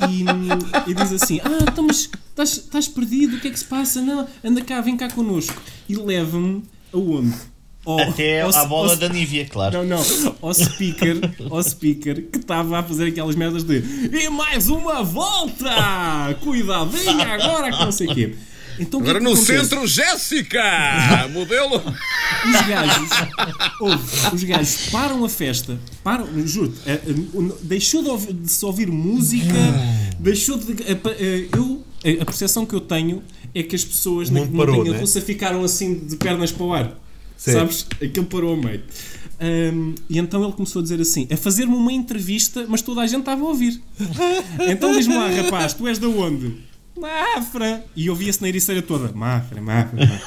[0.09, 3.64] e, e diz assim: Ah, então, mas estás, estás perdido, o que é que se
[3.66, 4.00] passa?
[4.00, 5.55] Não, anda cá, vem cá connosco.
[5.88, 6.62] E leva-me
[6.94, 7.35] aonde?
[7.85, 9.85] Ao- Até ao- à bola ao- da Nívia, claro.
[9.85, 11.18] Não, não, ao speaker,
[11.50, 13.76] ao speaker que estava a fazer aquelas merdas de
[14.12, 16.35] E mais uma volta!
[16.42, 18.35] Cuidado, venha agora que não sei o quê.
[18.79, 20.62] Então, que é Agora que no centro, Jéssica!
[21.33, 21.77] Modelo.
[21.77, 23.09] Os gajos,
[23.81, 26.73] ouve, os gajos param a festa, param, juro
[27.62, 29.55] deixou de, ouvir- de se ouvir música,
[30.19, 30.77] deixou de.
[31.53, 31.85] eu,
[32.21, 33.23] a, percepção que eu tenho
[33.55, 34.99] é que as pessoas na montanha né?
[34.99, 36.99] russa ficaram assim de pernas para o ar.
[37.37, 37.53] Sim.
[37.53, 37.87] Sabes?
[38.03, 38.83] Aquilo parou a meio.
[39.39, 43.07] Ahm, e então ele começou a dizer assim: a fazer-me uma entrevista, mas toda a
[43.07, 43.81] gente estava a ouvir.
[44.69, 46.55] então diz-me lá, rapaz, tu és de onde?
[46.97, 47.85] Mafra!
[47.95, 50.23] E ouvia-se na ericeira toda: Mafra, Mafra, Mafra.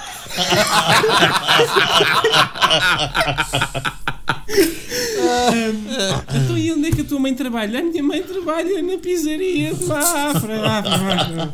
[6.43, 7.79] Então e onde é que a tua mãe trabalha?
[7.79, 11.53] A minha mãe trabalha na pizzaria de Mafra, Mafra.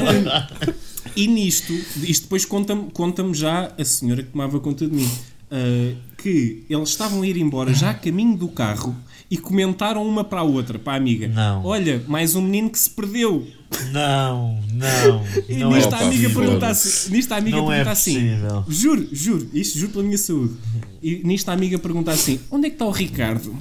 [0.00, 0.74] Ahm,
[1.14, 5.10] e nisto, isto depois conta-me conta já a senhora que tomava conta de mim,
[5.52, 8.96] ah, que eles estavam a ir embora já a caminho do carro
[9.30, 11.64] e comentaram uma para a outra, para a amiga: Não.
[11.64, 13.46] Olha, mais um menino que se perdeu.
[13.90, 15.24] Não, não.
[15.48, 18.14] E Não nisto é a amiga pergunta assim, nisto a amiga Não é pergunta assim,
[18.14, 18.64] possível.
[18.68, 20.54] juro, juro, isto juro pela minha saúde.
[21.02, 23.56] E nisto a amiga pergunta assim: onde é que está o Ricardo?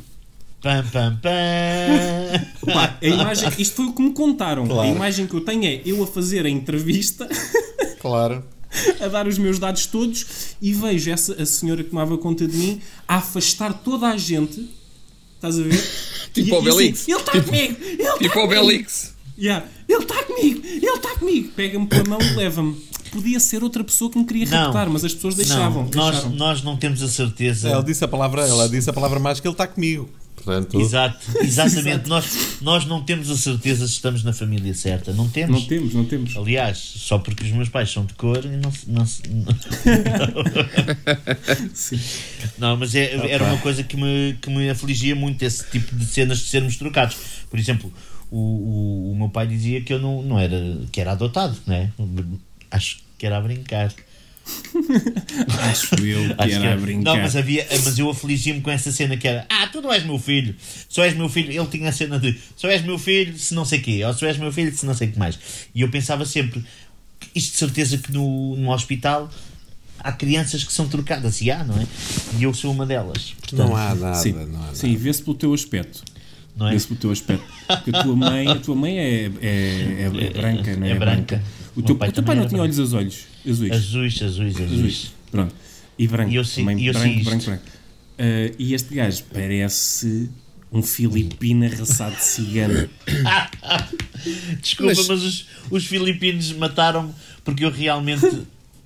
[0.62, 2.74] Pam, pam, pam.
[2.74, 4.64] Pá, a imagem, isto foi o que me contaram.
[4.66, 4.90] A Claro.
[4.90, 7.28] imagem que eu tenho é eu a fazer a entrevista,
[8.00, 8.44] Claro.
[9.00, 10.26] a dar os meus dados todos
[10.62, 14.70] e vejo essa, a senhora que tomava conta de mim a afastar toda a gente.
[15.36, 15.82] Estás a ver?
[16.34, 17.78] Tipo E- o e assim, ele está comigo!
[17.82, 18.48] Ele está Tipo o comigo!
[18.68, 19.16] Belix.
[19.38, 20.62] Yeah, ele está comigo!
[20.66, 21.52] Ele está comigo!
[21.56, 22.76] Pega-me pela mão e leva-me.
[23.12, 24.58] Podia ser outra pessoa que me queria Não.
[24.66, 25.84] raptar, mas as pessoas deixavam.
[25.84, 26.36] Não, nós, deixaram.
[26.36, 27.68] nós não temos a certeza.
[27.70, 30.08] Ela disse a palavra, ela disse a palavra mágica, ele está comigo.
[30.44, 32.08] Portanto, Exato, exatamente.
[32.10, 35.14] nós, nós não temos a certeza se estamos na família certa.
[35.14, 35.62] Não temos.
[35.62, 36.36] Não temos, não temos.
[36.36, 39.56] Aliás, só porque os meus pais são de cor e não, se- não, não,
[41.74, 42.00] Sim.
[42.58, 46.06] Não, mas é- era uma coisa que me, que me afligia muito, esse tipo de
[46.06, 47.16] cenas de sermos trocados.
[47.50, 47.92] Por exemplo,
[48.30, 50.58] o, o, o meu pai dizia que eu não, não era,
[50.92, 51.90] que era adotado, não é?
[52.70, 53.94] Acho que era a brincar.
[55.70, 57.16] Acho eu que Acho era que a brincar.
[57.16, 60.04] Não, mas, havia, mas eu afligia-me com essa cena que era Ah, tu não és
[60.06, 60.56] meu filho,
[60.90, 61.52] só és meu filho.
[61.52, 64.26] Ele tinha a cena de só és meu filho se não sei quê, ou só
[64.26, 65.38] és meu filho se não sei o que mais.
[65.76, 66.64] E eu pensava sempre,
[67.36, 69.30] isto de certeza que no, no hospital
[70.00, 71.86] há crianças que são trocadas, e há, não é?
[72.40, 73.36] E eu sou uma delas.
[73.40, 74.76] Portanto, não há nada, Sim, não há nada.
[74.76, 76.04] sim vê-se pelo teu aspecto.
[76.56, 76.72] não é?
[76.72, 77.46] Vê-se pelo teu aspecto.
[77.68, 80.92] Porque a tua mãe, a tua mãe é, é, é, é branca, não é?
[80.92, 81.44] É branca.
[81.76, 83.28] O teu, pai o teu pai não tinha era olhos azuis.
[83.48, 83.72] Azuis.
[83.72, 84.72] Azuis, azuis, azuis.
[84.72, 85.14] azuis.
[85.32, 85.56] Pronto.
[85.98, 86.32] E branco.
[86.32, 87.30] E eu sei- também e eu sei branco, isto.
[87.30, 87.64] branco, branco.
[88.20, 90.30] Ah, e este gajo parece
[90.72, 92.90] um filipino arraçado de cigano.
[94.62, 98.26] Desculpa, Mas- mas, os, os filipinos mataram-me porque eu realmente.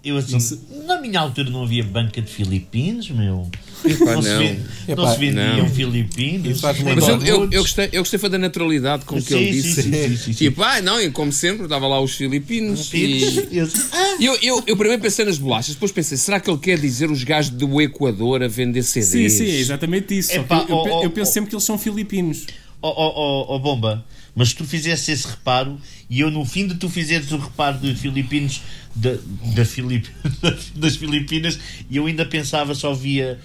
[0.05, 3.49] Eu assim, se- na minha altura não havia banca de filipinos, meu.
[3.83, 4.39] Epá, não, se, não.
[4.39, 5.69] não Epá, se vendiam não.
[5.69, 6.61] filipinos.
[6.61, 9.37] Faz-me nem Mas eu, eu, eu, gostei, eu gostei foi da naturalidade com que Sim,
[9.37, 9.81] ele sim, disse.
[9.83, 10.31] sim, sim, sim, sim.
[10.33, 12.91] Tipo, ah, não, e como sempre, estava lá os filipinos.
[12.93, 16.49] E Eu- Ah, e eu, eu, eu primeiro pensei nas bolachas, depois pensei, será que
[16.49, 19.07] ele quer dizer os gajos do Equador a vender CDs?
[19.09, 20.29] Sim, sim, é exatamente isso.
[20.29, 21.33] Que Epá, eu, oh, oh, eu penso oh.
[21.33, 22.45] sempre que eles são filipinos.
[22.81, 23.13] oh, oh,
[23.49, 25.77] oh, oh, bomba, mas se tu fizesse esse reparo
[26.09, 28.61] e eu no fim de tu fizeres o reparo de filipinos
[28.95, 29.15] da,
[29.55, 30.08] da Filip,
[30.75, 33.39] das Filipinas e eu ainda pensava só via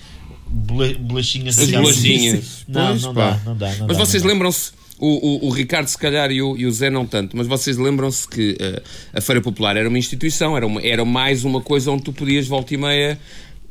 [0.47, 2.65] bola- bolachinhas As bolachinhas.
[2.69, 5.99] Não, não dá, não dá, não Mas dá, vocês lembram-se, o, o, o Ricardo se
[5.99, 8.83] calhar e o, e o Zé não tanto, mas vocês lembram-se que eh,
[9.15, 12.47] a Feira Popular era uma instituição, era, uma, era mais uma coisa onde tu podias,
[12.47, 13.19] volta e meia,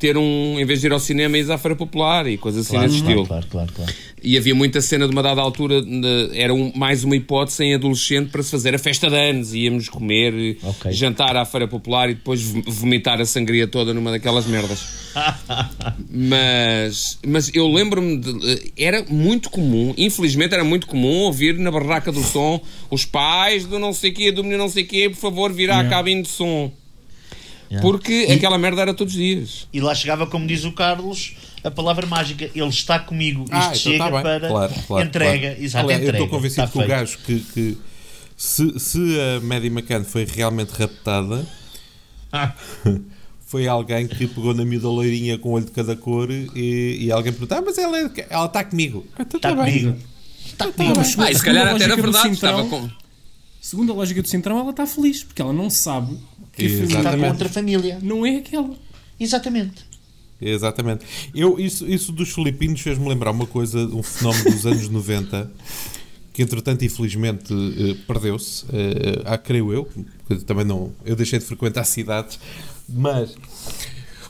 [0.00, 2.74] ter um, em vez de ir ao cinema, ir à Feira Popular e coisas assim
[2.76, 3.28] Claro, nesse claro, estilo.
[3.28, 3.92] claro, claro, claro.
[4.22, 5.82] E havia muita cena de uma dada altura,
[6.34, 9.54] era um- mais uma hipótese em adolescente para se fazer a festa de anos.
[9.54, 10.92] Íamos comer, eh, Ok.
[10.92, 14.80] jantar à Feira Popular e depois vo- vomitar a sangria toda numa daquelas merdas.
[16.10, 22.10] mas, mas eu lembro-me, de- era muito comum, infelizmente era muito comum ouvir na barraca
[22.12, 22.60] do som
[22.90, 25.74] os pais do não sei quê, do menino não sei quê, por favor, vir à
[25.80, 25.90] Yeah.
[25.96, 26.70] cabine de som.
[27.70, 27.82] Yeah.
[27.88, 29.68] Porque aquela merda era todos os dias.
[29.72, 32.50] E lá chegava, como diz o Carlos, a palavra mágica.
[32.54, 33.44] Ele está comigo.
[33.44, 35.46] Isto Ah, então chega tá para Claro, claro, entrega.
[35.50, 35.62] claro.
[35.64, 36.18] Exato, Aliás, entrega.
[36.18, 37.78] Eu estou convencido Está que o gajo que, que
[38.36, 41.46] se, se a Maddie McCann foi realmente raptada,
[43.46, 47.12] foi alguém que pegou na miúda loirinha com o olho de cada cor e, e
[47.12, 49.06] alguém perguntou: ah, mas ela é- ela está comigo.
[49.18, 49.72] Então Está tá bem.
[49.80, 49.98] comigo.
[50.44, 50.94] Está comigo.
[50.96, 52.90] mas Ah, e se segundo calhar a até era lógica do verdade, Centrão- estava com.
[53.60, 56.16] Segundo a lógica do Centrão, ela está feliz, porque ela não sabe
[56.52, 57.30] que a Está família com Exatamente.
[57.32, 57.98] outra família.
[58.02, 58.70] não é aquela.
[59.18, 59.84] Exatamente.
[60.40, 61.04] Exatamente.
[61.34, 65.50] Eu, isso, isso dos filipinos fez-me lembrar uma coisa, um fenómeno dos anos 90,
[66.32, 68.64] que entretanto, infelizmente, eh, perdeu-se.
[69.26, 69.84] Ah, creio eu,
[70.26, 70.92] porque também não.
[71.04, 72.38] Eu deixei de frequentar cidades,
[72.88, 73.34] mas.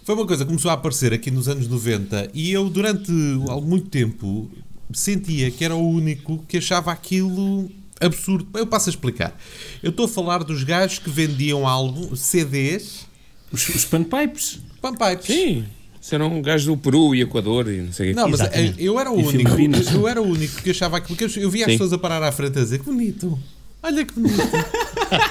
[0.03, 3.13] Foi uma coisa que começou a aparecer aqui nos anos 90 e eu, durante
[3.49, 4.51] há muito tempo,
[4.93, 8.47] sentia que era o único que achava aquilo absurdo.
[8.59, 9.37] Eu passo a explicar.
[9.83, 13.07] Eu estou a falar dos gajos que vendiam álbum, CDs,
[13.53, 14.61] Os, os panpipes.
[14.81, 15.27] pampipes.
[15.27, 15.65] Sim.
[16.03, 18.17] Isso era um gajo do Peru e Equador e não sei o quê.
[18.21, 18.81] Não, mas Exatamente.
[18.81, 19.51] eh, eu era o E único.
[19.51, 19.93] Filipinas.
[19.93, 21.77] Eu era o único que achava aquilo que eu, eu via as Sim.
[21.79, 23.39] pessoas a parar à frente a dizer que bonito.
[23.83, 24.35] Olha que bonito.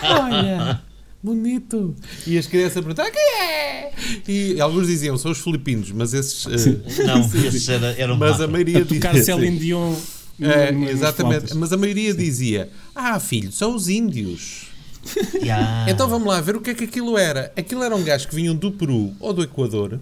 [0.03, 0.81] Olha.
[1.21, 1.95] Bonito.
[2.25, 3.91] E as crianças a perguntar: quem é?
[4.27, 6.45] E alguns diziam: são os filipinos, mas esses.
[6.45, 8.51] eh, Não, esse era, era um mas a mapa.
[8.53, 9.15] maioria A tocar.
[9.15, 9.57] Celine.
[9.59, 9.95] Dion.
[10.41, 11.53] É, no- exatamente.
[11.55, 14.67] Mas a maioria dizia: Ah, filho, são os índios.
[15.41, 15.85] Ya.
[15.89, 17.51] Então vamos lá ver o que é que aquilo era.
[17.55, 19.99] Aquilo eram gajos que vinham do Peru ou do Equador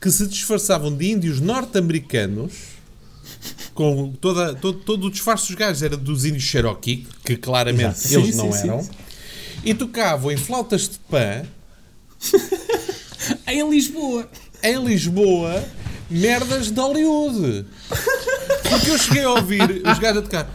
[0.00, 2.52] que se disfarçavam de índios norte-americanos
[3.74, 8.14] com toda, todo, todo o disfarce dos gajos era dos índios Cherokee, que claramente Exato.
[8.14, 8.90] eles Sim, não sim, sim, eram, sim.
[9.64, 11.42] e tocavam em flautas de pã
[13.48, 14.28] Em Lisboa.
[14.62, 15.64] em Lisboa
[16.10, 17.66] merdas de Hollywood.
[18.68, 20.48] Porque eu cheguei a ouvir os gajos a tocar.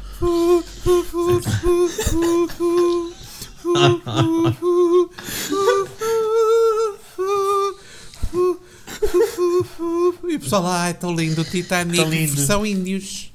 [10.29, 12.35] E o pessoal, ai, tão lindo o Titanic, Tão lindo.
[12.35, 13.31] versão índios.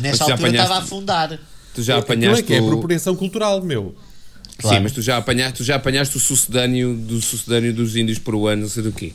[0.00, 1.38] Já altura apanhaste- estava a afundar.
[1.74, 2.64] Tu já Aquilo é apanhaste que é o...
[2.66, 3.94] apropriação cultural, meu.
[4.58, 4.76] Claro.
[4.76, 8.62] Sim, mas tu já apanhaste, tu já apanhaste o sucedâneo do sucedâneo dos índios peruanos,
[8.62, 9.12] não sei do quê.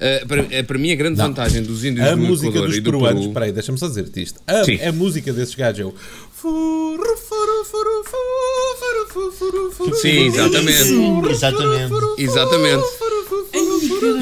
[0.00, 2.76] Ah, para, eh, para mim, a grande vantagem dos índios A do música Equador dos
[2.76, 3.32] e do peruanos, Peru...
[3.32, 4.40] peraí, deixa-me só dizer-te isto.
[4.46, 4.80] A, Sim.
[4.82, 5.94] a música desses gajos é o.
[6.32, 10.84] furu, furu, furu, furu, furu, furu, furu, Sim, exatamente.
[10.84, 11.94] Sim, exatamente.
[12.18, 12.84] Exatamente.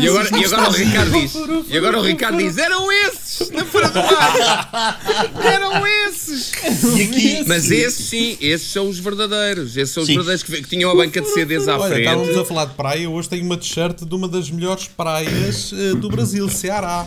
[0.01, 1.35] E agora, e agora o Ricardo diz:
[1.69, 3.51] E agora o Ricardo diz: Eram esses!
[3.51, 5.01] Na Feira do Mar!
[5.45, 6.53] Eram esses!
[6.97, 9.77] E aqui, Mas esses sim, esses são os verdadeiros.
[9.77, 10.14] Esses são os Sim.
[10.14, 12.41] verdadeiros que, que tinham a banca de CDs à Olha, estávamos frente.
[12.41, 13.09] a falar de praia.
[13.11, 17.07] Hoje tenho uma t-shirt de uma das melhores praias eh, do Brasil, Ceará.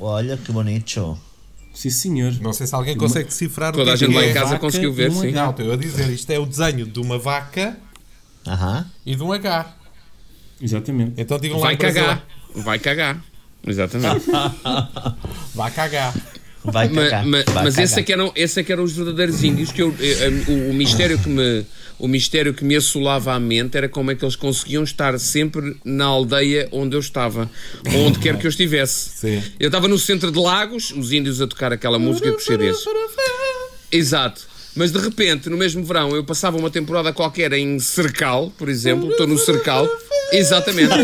[0.00, 1.18] olha que bonito.
[1.72, 2.32] Sim, senhor.
[2.40, 4.30] Não sei se alguém consegue decifrar Toda o a que é gente lá é.
[4.30, 5.32] em casa Vaca conseguiu ver, sim.
[5.32, 7.76] Não, estou a dizer, isto é o desenho de uma vaca
[8.46, 8.86] Aham.
[9.04, 9.74] e de um H.
[10.60, 11.12] Exatamente.
[11.16, 12.26] Então digam lá Vai Brasil, cagar.
[12.54, 13.24] Vai cagar.
[13.66, 14.26] Exatamente.
[15.54, 16.14] Vai cagar.
[16.64, 17.26] Vai cagar.
[17.26, 17.84] ma- vai mas cagar.
[17.84, 20.50] esse é, que eram, esse é que eram os verdadeiros índios que eu, eh, eh,
[20.50, 21.64] o, o mistério que me
[21.98, 25.76] o mistério que me assolava a mente era como é que eles conseguiam estar sempre
[25.84, 27.48] na aldeia onde eu estava,
[27.94, 29.10] ou onde quer que eu estivesse.
[29.20, 29.42] Sim.
[29.60, 32.78] Eu estava no centro de Lagos, os índios a tocar aquela música com CDs.
[33.92, 34.42] Exato.
[34.74, 39.10] Mas de repente, no mesmo verão, eu passava uma temporada qualquer em Cercal, por exemplo,
[39.10, 39.88] estou no Cercal.
[40.38, 40.94] Exatamente.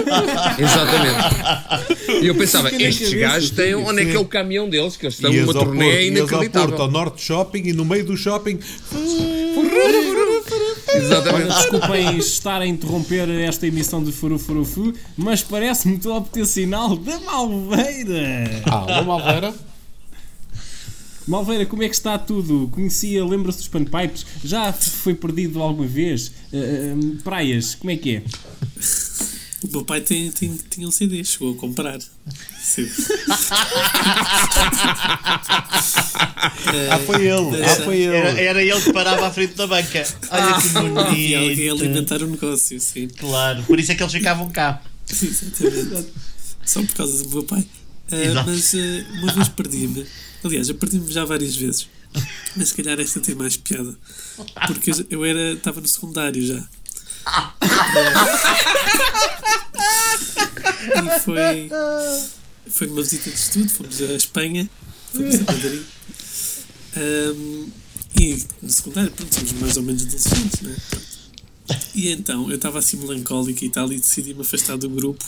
[0.59, 2.23] Exatamente.
[2.23, 3.75] E eu pensava, estes gajos têm.
[3.77, 3.85] sim.
[3.85, 4.97] Onde é que é o caminhão deles?
[4.97, 6.69] Que eles estão numa turnê Porto, ias ao inacreditável.
[6.69, 8.59] Porto, ao Norte Shopping e no meio do shopping
[10.95, 11.47] Exatamente.
[11.55, 16.19] Desculpem estar a interromper esta emissão de Furu Furu Fu, mas parece-me que estou a
[16.19, 18.63] obter sinal da Malveira.
[18.67, 19.55] Ah, uma Malveira.
[21.29, 22.69] Malveira, como é que está tudo?
[22.73, 24.27] Conhecia, lembra-se dos panpipes?
[24.45, 26.33] Já foi perdido alguma vez?
[26.53, 28.23] Eh, praias, como é que é?
[29.63, 31.99] O meu pai tem, tem, tinha um CD, chegou a comprar.
[32.63, 32.89] Sim.
[36.91, 37.63] Ah, foi ele.
[37.65, 38.41] Ah, foi Era, ele.
[38.41, 40.05] era ele que parava à frente da banca.
[40.31, 41.85] Olha que Havia alguém a bonito.
[41.85, 43.09] alimentar o negócio, sim.
[43.09, 44.83] Claro, por isso é que eles ficavam cá.
[45.11, 46.07] Exatamente.
[46.65, 47.67] Só por causa do meu pai.
[48.13, 50.07] Ah, mas ah, uma vez perdi-me.
[50.43, 51.89] Aliás, eu perdi-me já várias vezes.
[52.57, 53.95] Mas se calhar esta tem mais piada.
[54.67, 56.65] Porque eu- eu era, estava no secundário já.
[60.97, 61.71] E foi,
[62.69, 64.69] foi numa visita de estudo, fomos a Espanha,
[65.13, 65.83] fomos a Madrid.
[66.97, 67.71] Ahm,
[68.21, 70.77] e no secundário, pronto, somos mais ou menos adolescentes, né?
[71.95, 75.25] E então eu estava assim melancólico e tal, e decidi me afastar do grupo.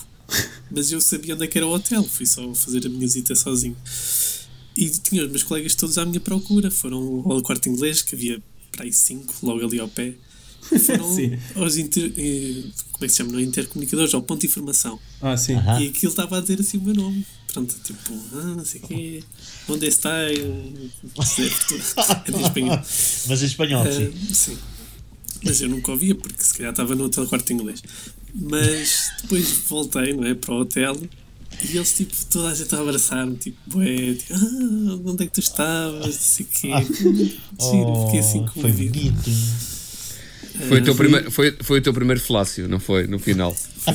[0.71, 3.35] Mas eu sabia onde é que era o hotel, fui só fazer a minha visita
[3.35, 3.77] sozinho.
[4.77, 6.71] E tinha os meus colegas todos à minha procura.
[6.71, 10.15] Foram ao quarto inglês, que havia para aí cinco, logo ali ao pé.
[10.79, 11.39] Foram Sim.
[11.55, 12.63] aos inter, eh,
[12.93, 13.33] como é que se chama?
[13.33, 14.99] Não é intercomunicadores, ao ponto de informação.
[15.21, 15.55] Ah, sim.
[15.55, 15.81] Aham.
[15.83, 17.25] E aquilo estava a dizer assim o meu nome.
[17.53, 19.25] Pronto, tipo, ah, não sei o quê,
[19.69, 20.11] onde está?
[20.33, 20.91] Eu-
[22.27, 22.79] É de espanhol.
[23.29, 24.13] Mas em espanhol, Ah, sim.
[24.33, 24.59] sim.
[25.45, 27.83] Mas eu nunca ouvia, porque se calhar estava no hotel quarto inglês.
[28.35, 30.35] Mas depois voltei, não é?
[30.35, 30.97] Para o hotel
[31.63, 35.33] e eles, tipo, toda a gente a abraçar-me, tipo, bué, tipo, ah, onde é que
[35.35, 36.07] tu estavas?
[36.07, 36.69] Não sei o quê.
[37.61, 38.93] Giro, fiquei assim Oh, foi comovido.
[38.95, 39.31] bonito.
[40.69, 43.07] Foi o, teu primeiro, foi, foi o teu primeiro falácio, não foi?
[43.07, 43.55] No final.
[43.55, 43.95] Foi.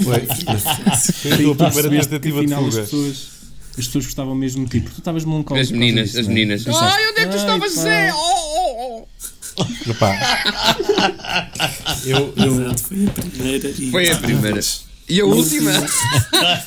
[1.22, 2.84] Foi a tua primeira tentativa de afinal as fuga.
[2.84, 3.28] pessoas,
[3.78, 5.64] as pessoas gostavam mesmo de ti, porque tu estavas melancólico.
[5.64, 6.30] As meninas, disso, as é?
[6.30, 6.64] meninas.
[6.64, 8.14] Pensaste, Ai, onde é que tu "Ai, estavas, pá." Zé?
[8.14, 9.08] Oh, oh,
[9.58, 9.90] oh.
[9.90, 11.58] Epá.
[12.06, 13.70] Eu, eu, foi a primeira.
[13.70, 14.60] E, Foi a primeira.
[15.10, 15.72] E a última?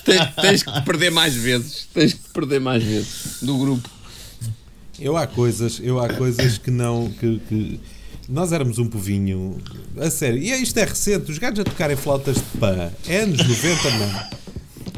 [0.04, 1.86] tens, tens que te perder mais vezes.
[1.92, 3.88] Tens que te perder mais vezes do grupo.
[4.98, 7.10] eu há coisas, eu há coisas que não.
[7.20, 7.80] Que, que-
[8.30, 9.58] nós éramos um povinho.
[9.98, 10.38] A sério.
[10.38, 11.30] E isto é recente.
[11.30, 12.90] Os gajos a tocarem flautas de pã.
[13.08, 14.20] É anos 90, mano.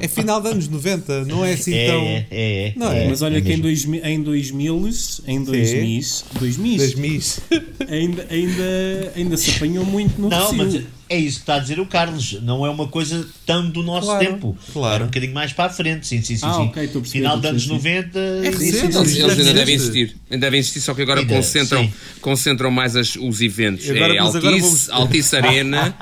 [0.01, 1.25] É final de anos 90.
[1.27, 2.01] Não é assim É, tão.
[2.03, 2.73] é, é, é.
[2.77, 3.09] Não é?
[3.09, 3.63] Mas olha é que em mesmo.
[3.63, 4.85] 2000, em 2000,
[5.27, 6.01] em 2000,
[6.41, 7.41] 2000 Das mis.
[7.89, 10.57] ainda, ainda, ainda se apanhou muito no Não, Recio.
[10.57, 10.83] mas
[11.13, 12.41] é isso que está a dizer o Carlos.
[12.43, 14.59] Não é uma coisa tão do nosso Claro, tempo.
[14.73, 14.95] claro.
[14.95, 16.47] Era um bocadinho mais para a frente, sim, sim, sim.
[16.47, 16.63] Ah, sim.
[16.63, 18.05] ok, estou a perceber, Final dos anos perceber.
[18.07, 18.19] 90.
[18.19, 20.17] É recente, sim, Eles, sim, Sim, eles ainda devem existir.
[20.31, 21.93] Ainda devem existir, só que agora Ainda, concentram, sim.
[22.21, 23.89] concentram mais as- os eventos.
[23.91, 25.95] Agora- é Altice, vamos- Altice Arena,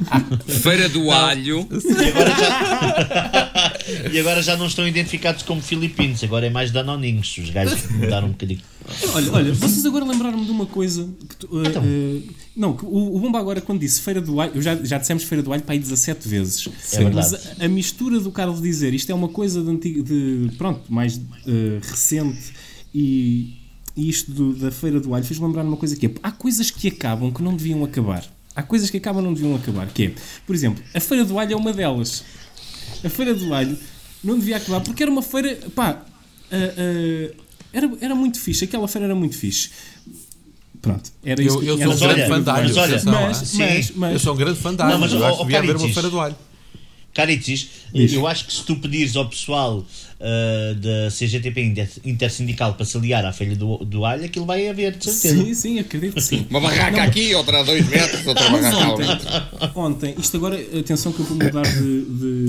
[0.46, 1.68] Feira do Alho.
[1.72, 3.72] E agora, já...
[4.12, 7.36] e agora já não estão identificados como filipinos, agora é mais danoninhos.
[7.38, 8.60] Os gajos mudaram um bocadinho.
[9.14, 11.08] Olha, olha, vocês agora lembraram-me de uma coisa
[11.38, 11.82] que uh, Então.
[11.82, 12.22] uh,
[12.56, 15.42] não, que o, o Bomba agora quando disse Feira do Alho, já, já dissemos Feira
[15.42, 16.68] do Alho para aí 17 vezes.
[16.92, 20.50] É Mas a, a mistura do Carlos dizer isto é uma coisa de antigo, de,
[20.58, 21.20] pronto, mais uh,
[21.82, 22.52] recente
[22.94, 23.54] e,
[23.96, 26.70] e isto do- da Feira do Alho fez-me lembrar uma coisa que é, há coisas
[26.70, 28.24] que acabam que não deviam acabar.
[28.54, 30.12] Há coisas que acabam não deviam acabar, que é,
[30.46, 32.22] por exemplo, a Feira do Alho é uma delas.
[33.02, 33.78] A Feira do Alho
[34.22, 36.04] não devia acabar porque era uma feira, pá,
[37.72, 39.70] era, era muito fixe, aquela feira era muito fixe.
[40.80, 42.68] Pronto, era isso Eu, que eu sou um grande fã de alho.
[42.68, 43.58] mas olha, atenção, mas, sim.
[43.58, 44.98] mas, mas, Eu sou um grande fã de alho.
[44.98, 46.36] Mas, eu acho que devia haver uma feira do alho.
[47.14, 48.12] Caritzis, Diz.
[48.12, 49.84] eu acho que se tu pedires ao pessoal
[50.18, 54.66] ah, da CGTP Inter- Intersindical para se aliar à Feira do, do Alho, aquilo vai
[54.68, 55.44] haver, de certeza.
[55.44, 56.46] Sim, sim, acredito que sim.
[56.48, 59.80] Uma barraca aqui, outra a dois metros, outra Mas barraca ontem, outro.
[59.80, 62.04] ontem, isto agora, atenção que eu vou mudar de,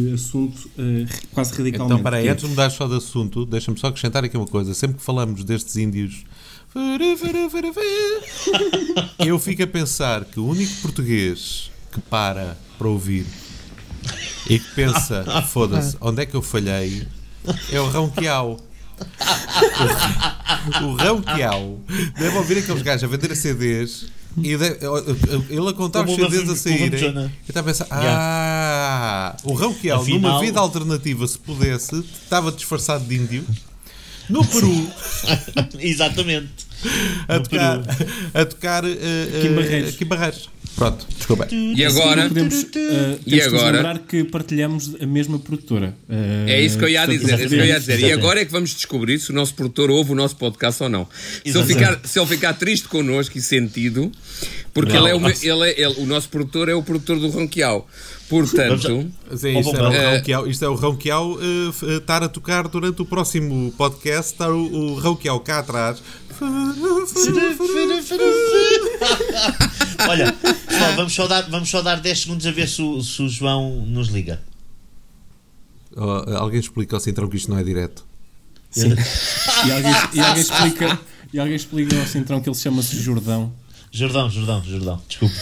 [0.07, 1.93] de assunto eh, quase radicalmente.
[1.93, 4.47] Então, peraí, que é- antes de mudar só de assunto, deixa-me só acrescentar aqui uma
[4.47, 4.73] coisa.
[4.73, 6.23] Sempre que falamos destes índios,
[9.19, 13.25] eu fico a pensar que o único português que para para ouvir
[14.49, 17.07] e que pensa, foda-se, onde é que eu falhei,
[17.71, 18.59] é o Rão Quiau.
[20.83, 21.79] O, Rão Quiau
[22.17, 24.05] deve ouvir aqueles gajos a vender CDs
[24.37, 24.77] e de-
[25.49, 27.33] ele a contar os CDs a o saírem Bafujona.
[27.45, 32.51] e está a pensar, ah, o Rão Quiau, Afinal- numa vida alternativa, se pudesse, estava
[32.51, 33.45] disfarçado de índio
[34.29, 34.89] no Peru
[35.79, 36.65] Exatamente.
[37.27, 38.09] a No tocar, Peru.
[38.33, 39.95] a tocar eh, eh, Kim Barreiros.
[39.95, 40.49] Kim Barreiros.
[40.75, 41.47] Pronto, desculpa.
[41.51, 42.27] E agora?
[42.27, 43.77] Podemos, eh, temos E agora?
[43.77, 45.95] lembrar que partilhamos a mesma produtora.
[46.09, 47.99] Eh, É isso que eu ia portanto, dizer, é isso que eu ia dizer.
[47.99, 50.89] E agora é que vamos descobrir se o nosso produtor ouve o nosso podcast ou
[50.89, 51.07] não.
[51.45, 54.11] Se ele, ficar, se ele ficar triste connosco e sentido,
[54.73, 57.87] porque ele é, o, ele é- ele- o nosso produtor é o produtor do Ronquial.
[58.27, 59.91] Portanto, Sim, isto, é o.
[59.91, 60.73] Rão Quiau, isto é o
[61.39, 64.31] eh, f- eh, estar a tocar durante o próximo podcast.
[64.31, 66.01] Está o, o Rão Quiau cá atrás.
[70.09, 70.33] Olha,
[70.73, 73.29] pessoal, vamos só, dar, vamos só dar 10 segundos a ver se o, se o
[73.29, 74.41] João nos liga.
[75.95, 78.05] Oh, alguém explica ao Centrão que isto não é direto.
[78.71, 78.89] Sim.
[79.67, 80.99] E alguém, e alguém explica,
[81.31, 83.53] e alguém explica ao Centrão que ele chama-se Jordão.
[83.91, 85.35] Jordão, Jordão, Jordão, desculpa.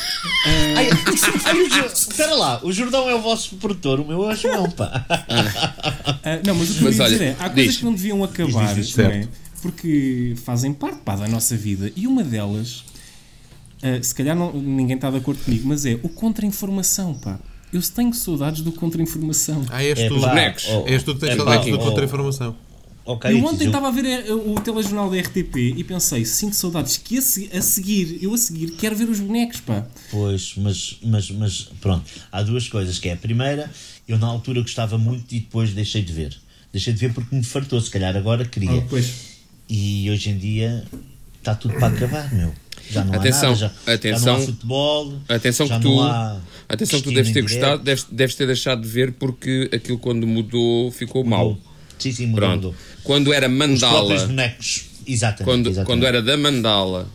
[0.75, 4.69] Ai, o Jo- Espera lá, o Jordão é o vosso produtor, o meu acho não,
[4.69, 5.05] pá.
[6.23, 7.77] Ah, não, mas o que eu Mas olha, dizer é, há coisas diz.
[7.77, 9.27] que não deviam acabar, Diz, diz, não é?
[9.61, 11.91] porque fazem parte pá, da nossa vida.
[11.95, 12.83] E uma delas,
[13.83, 17.39] ah, se calhar não- ninguém está de acordo comigo, mas é o contra-informação, pá.
[17.73, 19.65] Eu tenho saudades do contra-informação.
[19.69, 20.19] Ah, és É tu.
[20.19, 20.65] bonecos.
[20.67, 22.55] oh, És tu que tens é saudades da oh, contra-informação.
[23.05, 26.97] ok, Eu ontem estava a ver eh, o telejornal da RTP e pensei, sinto saudades
[26.97, 29.87] que a, se- a seguir, eu a seguir, quero ver os bonecos, pá.
[30.11, 33.71] Pois, mas, mas, mas pronto, há duas coisas, que é a primeira,
[34.07, 36.37] eu na altura gostava muito e depois deixei de ver.
[36.73, 38.85] Deixei de ver porque me fartou, se calhar agora queria.
[38.89, 39.31] pois.
[39.69, 40.83] E hoje em dia
[41.39, 42.53] está tudo para acabar, meu.
[42.91, 44.35] Já não Atenção, há nada, já, já atenção.
[44.35, 46.39] há futebol, atenção já que tu, há
[46.69, 50.27] atenção que tu deves ter gostado, deves, deves ter deixado de ver porque aquilo quando
[50.27, 51.57] mudou ficou mal.
[51.97, 52.55] Sim, sim, mudou, Pronto.
[52.55, 52.75] mudou.
[53.03, 55.43] Quando era Os Mandala, bonecos, exatamente.
[55.45, 55.85] quando, exatamente.
[55.87, 57.07] quando era da Mandala,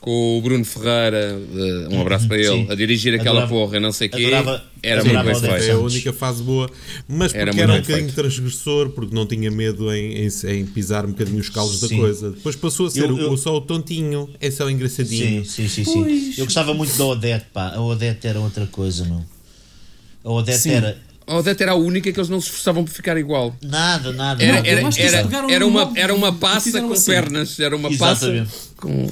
[0.00, 2.66] com o Bruno Ferreira, eh, um abraço para ele, Sim.
[2.70, 5.50] a dirigir aquela Adorava- porra, não sei o quê, adorava- era adorava muito o bem
[5.50, 5.64] feito.
[5.64, 6.70] É a única fase boa,
[7.08, 11.04] mas Era porque era um bocadinho transgressor, porque não tinha medo em, em, em pisar
[11.04, 11.98] um bocadinho os calos da Sim.
[11.98, 12.30] coisa.
[12.30, 15.44] Depois passou a ser Eu- o- eu- só o tontinho, esse é o engraçadinho.
[15.44, 16.34] Sim, sim, sim, sim.
[16.38, 17.72] Eu gostava muito da Odete, pá.
[17.74, 19.22] A Odete era outra coisa, meu.
[20.24, 20.70] A Odete Sim.
[20.72, 20.96] era.
[21.26, 23.54] A Odete era a única que eles não se esforçavam por ficar igual.
[23.62, 24.42] Nada, nada.
[24.42, 27.10] Era, Não, era, era, era, uma, molde era uma passa com assim.
[27.10, 28.46] pernas, era uma Exatamente.
[28.48, 29.10] passa com...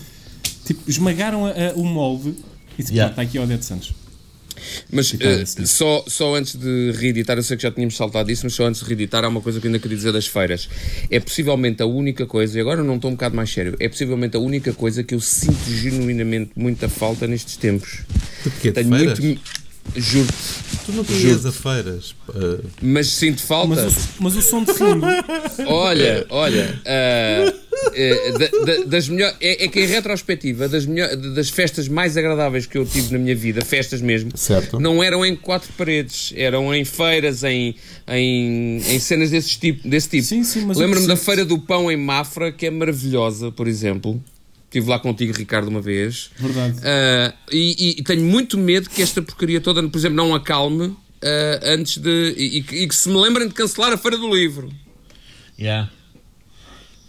[0.67, 2.35] Tipo, esmagaram a- a- o molde
[2.79, 3.11] e tipo, Yeah.
[3.11, 3.95] está aqui o Odete Santos.
[4.91, 5.67] Mas assim.
[5.67, 8.81] só, só antes de reeditar, eu sei que já tínhamos saltado isso, mas só antes
[8.81, 10.69] de reeditar, há uma coisa que eu ainda queria dizer das feiras.
[11.11, 13.89] É possivelmente a única coisa, e agora eu não estou um bocado mais sério, é
[13.89, 17.99] possivelmente a única coisa que eu sinto genuinamente muita falta nestes tempos.
[18.61, 18.69] Quê?
[18.69, 19.19] De Tenho feiras?
[19.21, 19.41] muito.
[19.95, 20.29] Juro
[20.87, 21.03] Tu não
[21.47, 22.15] a feiras.
[22.81, 23.75] mas sinto falta.
[23.75, 25.05] Mas o, mas o som de fundo.
[25.67, 27.53] Olha, olha, ah,
[27.93, 32.17] eh, da- da- das melhor, é, é que em retrospectiva, das, melhor, das festas mais
[32.17, 34.79] agradáveis que eu tive na minha vida, festas mesmo, Certo.
[34.79, 37.75] não eram em quatro paredes, eram em feiras, em,
[38.07, 39.89] em, em cenas desse tipo.
[39.89, 40.23] Desse tipo.
[40.25, 41.17] Sim, sim, Lembro-me da.
[41.17, 44.23] Feira do Pão em Mafra, que é maravilhosa, por exemplo.
[44.67, 46.31] Estive lá contigo, Ricardo, uma vez.
[46.37, 46.79] Verdade.
[46.85, 51.61] Ah, e, e- tenho muito medo que esta porcaria toda, por exemplo, não acalme ah,
[51.63, 52.35] antes de.
[52.37, 54.71] E, e- que se me lembrem de cancelar a Feira do Livro.
[55.59, 55.91] Yeah.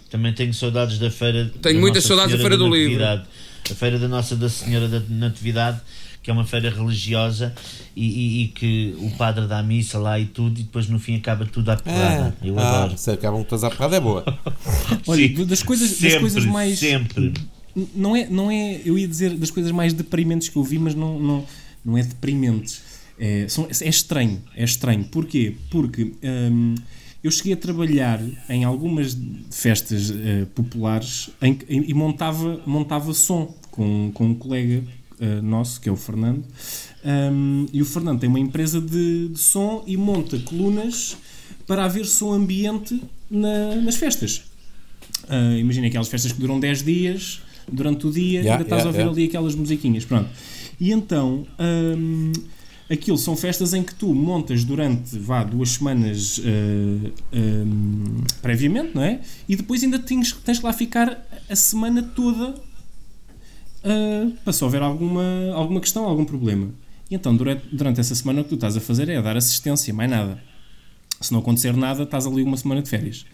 [0.10, 1.52] Também tenho saudades da feira.
[1.62, 3.04] Tenho da muitas Nossa saudades da Senhora Feira do Livro.
[3.04, 3.28] Natividade.
[3.70, 5.82] A feira da Nossa da Senhora da Natividade,
[6.28, 7.56] que é uma feira religiosa
[7.96, 11.16] e, e- e que o padre dá missa lá e tudo, e depois no fim
[11.16, 12.36] acaba tudo à porrada.
[12.44, 12.98] Eu ah, adoro.
[12.98, 14.26] se acabam fazer a porrada é boa.
[15.08, 15.46] Olha, Sim.
[15.46, 16.80] das coisas, das sempre, coisas mais.
[16.80, 17.34] Sempre.
[17.96, 20.94] Não é, não é, eu ia dizer das coisas mais deprimentes que eu vi, mas
[20.96, 21.46] não, não,
[21.86, 22.82] não é deprimentes.
[23.18, 25.06] É, são- é estranho, é estranho.
[25.06, 25.56] Porquê?
[25.70, 26.12] Porque
[26.52, 26.76] hum,
[27.24, 28.20] eu cheguei a trabalhar
[28.50, 29.18] em algumas
[29.50, 34.84] festas eh, populares em que- e montava, montava som com, com um colega
[35.20, 36.44] eh, nosso, que é o Fernando.
[37.06, 41.18] Hum, e o Fernando tem uma empresa de, de som e monta colunas
[41.66, 44.44] para haver som ambiente na- nas festas.
[45.30, 47.42] Ah, imagina aquelas festas que duram 10 dias,
[47.72, 49.12] durante o dia, Yeah, ainda estás yeah, a ouvir yeah.
[49.12, 50.06] ali aquelas musiquinhas.
[50.06, 50.30] Pronto.
[50.80, 51.46] E então,
[51.98, 52.32] hum,
[52.90, 59.02] aquilo são festas em que tu montas durante, vá, duas semanas eh, ehm, previamente, não
[59.04, 59.20] é?
[59.50, 62.56] E depois ainda tens, tens que lá ficar a semana toda
[63.88, 65.24] eh, para se houver alguma,
[65.54, 66.70] alguma questão, algum problema.
[67.10, 69.94] E então, durante, durante essa semana, o que tu estás a fazer é dar assistência,
[69.94, 70.42] mais nada.
[71.22, 73.26] Se não acontecer nada, estás ali uma semana de férias.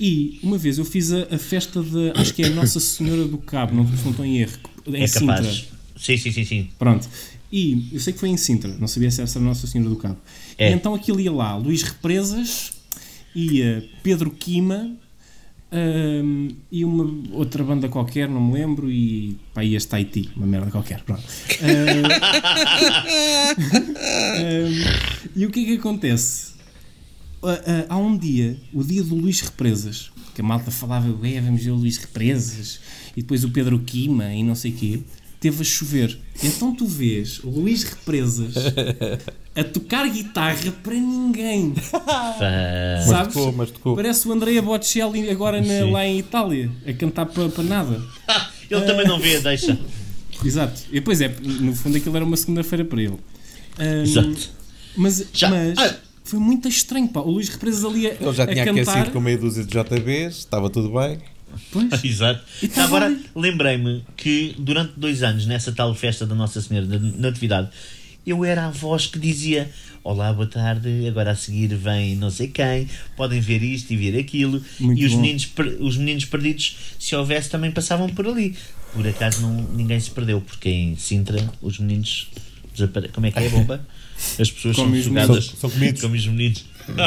[0.00, 3.38] E uma vez eu fiz a, a festa de, acho que é Nossa Senhora do
[3.38, 4.58] Cabo, não, não estou em erro,
[4.88, 5.36] em É Sintra.
[5.36, 5.68] capaz.
[5.96, 6.68] Sim, sim, sim, sim.
[6.78, 7.08] Pronto.
[7.52, 10.16] E eu sei que foi em Sintra, não sabia se era Nossa Senhora do Cabo.
[10.58, 10.70] É.
[10.70, 12.72] E então aquilo ia lá Luís Represas,
[13.34, 14.96] ia Pedro Quima
[15.72, 20.46] hum, e uma outra banda qualquer, não me lembro, e pá, ia este Tahiti, uma
[20.46, 21.02] merda qualquer.
[21.02, 21.22] Pronto.
[21.62, 22.02] Hum,
[25.36, 26.54] e o que é que acontece?
[27.42, 31.40] Ah, ah, há um dia, o dia do Luís Represas, que a malta falava, ué,
[31.40, 32.80] vamos ver o Luís Represas,
[33.16, 35.02] e depois o Pedro Quima e não sei o quê,
[35.44, 36.18] teve a chover.
[36.42, 38.54] Então tu vês o Luís Represas
[39.54, 41.74] a tocar guitarra para ninguém.
[43.06, 43.34] Sabes?
[43.34, 43.94] tocou, mas tocou.
[43.94, 48.02] Parece o Andrea Bocelli agora na- lá em Itália, a cantar para, para nada.
[48.70, 49.78] Ele também não vê, deixa.
[50.42, 50.80] Exato.
[50.90, 53.18] E depois é, no fundo aquilo era uma segunda-feira para ele.
[53.78, 54.50] Ahm, Exato.
[54.96, 55.96] Mas, Já- mas Ah.
[56.24, 57.20] foi muito estranho, pá.
[57.20, 58.80] O Luís Represas ali a, Ele já a tinha cantar.
[58.80, 61.18] aquecido com meia dúzia de JBs, estava tudo bem.
[61.70, 61.88] Pois.
[62.04, 62.42] Exato.
[62.62, 63.20] E tava Agora, ali.
[63.34, 67.68] lembrei-me que durante dois anos, nessa tal festa da Nossa Senhora da Natividade,
[68.26, 69.70] eu era a voz que dizia:
[70.02, 74.18] Olá, boa tarde, agora a seguir vem não sei quem, podem ver isto e ver
[74.18, 74.62] aquilo.
[74.80, 75.20] Muito e os bom.
[75.20, 75.48] meninos,
[75.80, 78.54] os meninos perdidos, se houvesse, também passavam por ali.
[78.92, 82.28] Por acaso não, ninguém se perdeu, porque em Sintra os meninos
[82.72, 83.12] desaparecem.
[83.14, 83.86] Como é que é a bomba?
[84.38, 85.46] As pessoas são os jogadas.
[85.46, 86.00] São- são comidos.
[86.00, 86.64] Como os meninos.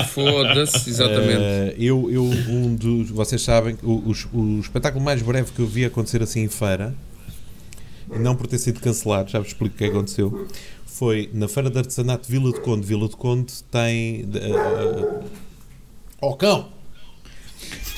[0.10, 1.42] Foda-se, exatamente.
[1.42, 5.68] Eh, eu, eu, um dos, vocês sabem, o, o, o espetáculo mais breve que eu
[5.68, 6.94] vi acontecer assim em feira,
[8.12, 10.48] e não por ter sido cancelado, já vos explico o que aconteceu,
[10.86, 12.86] foi na Feira de Artesanato Vila de Conde.
[12.88, 14.24] Vila de Conde tem.
[14.24, 15.24] Uh,
[16.22, 16.70] oh, cão!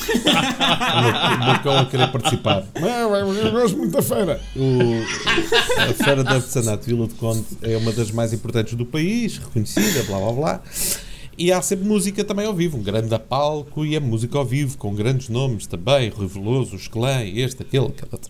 [0.09, 2.65] o meu- cão a querer participar.
[2.79, 4.41] Não, eu gosto muito da feira.
[4.55, 9.37] O- a Feira de Artesanato Vila de Conde é uma das mais importantes do país,
[9.37, 10.61] reconhecida, blá blá blá.
[11.39, 14.77] E há sempre música também ao vivo, um grande palco e é música ao vivo,
[14.77, 18.29] com grandes nomes também, Rui Veloso, os Clã, este, aquele, aquele outro.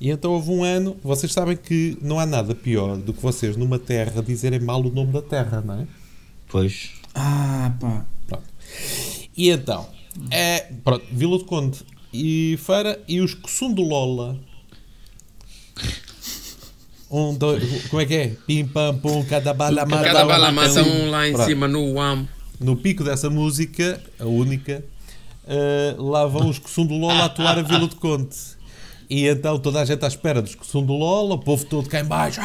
[0.00, 3.56] E então houve um ano, vocês sabem que não há nada pior do que vocês
[3.56, 5.86] numa terra dizerem mal o nome da terra, não é?
[6.48, 6.90] Pois.
[7.14, 8.04] Ah, pá.
[8.26, 8.44] Pronto.
[9.36, 9.86] E então,
[10.28, 14.36] é, pronto, Vila do Conde e Feira e os Lola.
[17.14, 18.32] Um, dois, como é que é?
[18.44, 21.10] Pim, pam, pum, cada bala mata Cada um, bala mata mata um.
[21.10, 21.46] lá em Pronto.
[21.46, 22.26] cima no UAM.
[22.58, 24.84] No pico dessa música, a única,
[25.46, 28.34] eh, lá vão os Lola atuar a Vila do Conde.
[29.08, 32.40] E então toda a gente à espera dos Lola, o povo todo cá em baixo.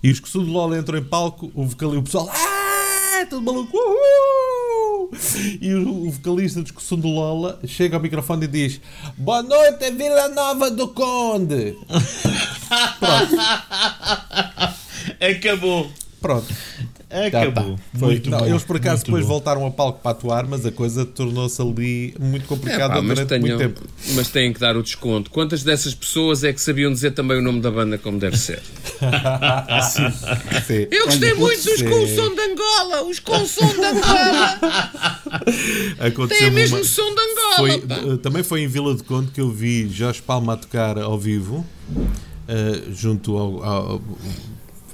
[0.00, 4.51] E os Lola entram em palco, o vocalista, o pessoal, ah, todo maluco, uhul!
[5.60, 6.70] E o, vocalista dos
[7.10, 8.80] Lola chega ao microfone e diz:
[9.16, 11.76] Boa noite, Vila Nova do Conde.
[15.20, 15.90] Acabou.
[16.20, 16.46] Pronto.
[17.12, 17.76] Já Acabou.
[17.76, 17.82] tá.
[17.98, 18.46] Foi- Muito não, bom.
[18.46, 19.28] eles por acaso muito depois bom.
[19.28, 23.18] voltaram a palco para atuar, mas a coisa tornou-se ali muito É, complicada pá, mas,
[23.18, 23.80] durante muito tenham, tempo.
[24.14, 25.30] mas têm que dar o desconto.
[25.30, 28.62] Quantas dessas pessoas é que sabiam dizer também o nome da banda como deve ser?
[30.66, 30.86] Sim.
[30.90, 31.88] Eu gostei Olha, muito dos sim.
[31.88, 33.02] com o som de Angola!
[33.04, 34.58] Os com o som de Angola!
[36.00, 37.56] Aconteceu Tem mesmo uma- som de Angola!
[37.56, 37.70] Foi,
[38.14, 41.18] eh, também foi em Vila de Conde que eu vi Jorge Palma a tocar ao
[41.18, 41.66] vivo,
[42.48, 43.62] eh, junto ao.
[43.64, 44.02] ao-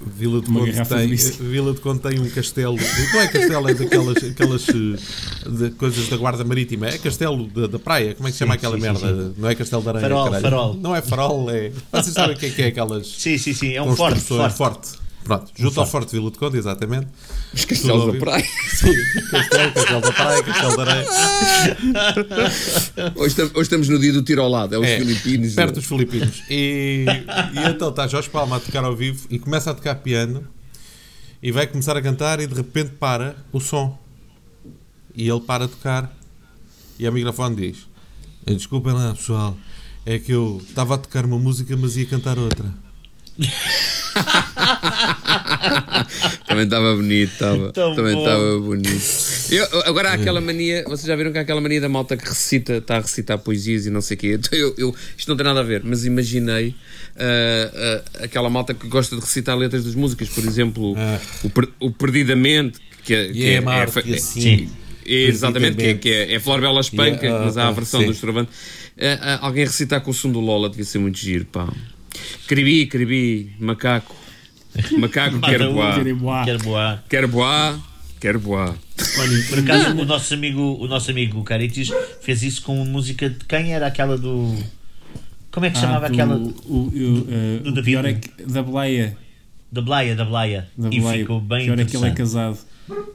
[0.06, 1.14] Vila de Conde tem.
[1.14, 2.76] Vila de Conde tem um castelo,
[3.12, 7.66] não é castelo, é daquelas aquelas, eh, de coisas da Guarda Marítima, é castelo da,
[7.66, 8.98] da praia, como é que se chama Sim, aquela sim, merda?
[9.28, 10.42] sim, Não é castelo da areia, Farol, caralho.
[10.42, 10.74] farol.
[10.74, 11.72] Não é farol, é.
[11.92, 13.72] Vocês sabem o que é que é aquelas Sim, sim, sim.
[13.74, 14.20] É um forte.
[14.20, 14.56] forte.
[14.56, 14.88] forte.
[15.24, 17.08] Pronto, junto ao Forte Vila de Conde, exatamente.
[17.52, 18.44] Os castelos da praia.
[18.74, 18.94] Sim,
[19.30, 21.06] castelo, castelo da praia, castelo da areia.
[23.14, 25.54] Hoje, hoje estamos no dia do tiro ao lado, é os É, filipinos.
[25.54, 26.42] Perto dos Filipinos.
[26.48, 27.04] E,
[27.54, 30.46] e então está Jorge Palma a tocar ao vivo e começa a tocar piano
[31.42, 33.98] e vai começar a cantar e de repente para o som.
[35.14, 36.10] E ele para a tocar
[36.98, 37.86] e ao microfone diz:
[38.46, 39.56] Desculpem lá, pessoal,
[40.06, 42.64] é que eu estava a tocar uma música, mas ia cantar outra.
[46.46, 47.72] Também estava bonito, estava.
[47.72, 49.02] Também estava bonito.
[49.50, 52.26] Eu- agora há aquela mania, vocês já viram que há aquela mania da malta que
[52.28, 54.38] recita, está a recitar poesias e não sei o quê.
[54.38, 56.74] Então eu, eu- isto não tem nada a ver, mas imaginei
[57.16, 61.18] ah, ah, aquela malta que gosta de recitar letras das músicas, por exemplo, Ah.
[61.44, 64.40] o, Per- o Perdidamente, que, é- que E é fe- e é- assim.
[64.40, 64.70] Sim.
[65.06, 67.68] é, exatamente, que é, que é, é Flor Bela Espanca, E, ah, mas há a
[67.68, 68.06] ah, versão sim.
[68.06, 68.50] do Estravante.
[69.40, 71.72] Alguém recitar com o som do Lola devia ser muito giro, pá.
[72.48, 74.14] Cribi, cribi, macaco.
[74.98, 75.94] Macaco quer boa.
[75.94, 76.44] Querem boa.
[76.44, 77.04] Quero boa.
[77.08, 77.80] Quer boa.
[78.20, 78.76] Quer boa.
[79.18, 81.88] Olha, por acaso o nosso amigo, o nosso amigo Caritis
[82.20, 84.56] fez isso com música de quem era aquela do.
[85.52, 86.36] Como é que se chamava Ah, do- aquela?
[86.36, 89.16] O, o, eh, do o pior é que da Bleia.
[89.70, 90.68] Da Blaia, da Blaia.
[90.76, 91.18] Da E Bleia.
[91.20, 92.58] ficou bem pior é que ele é casado.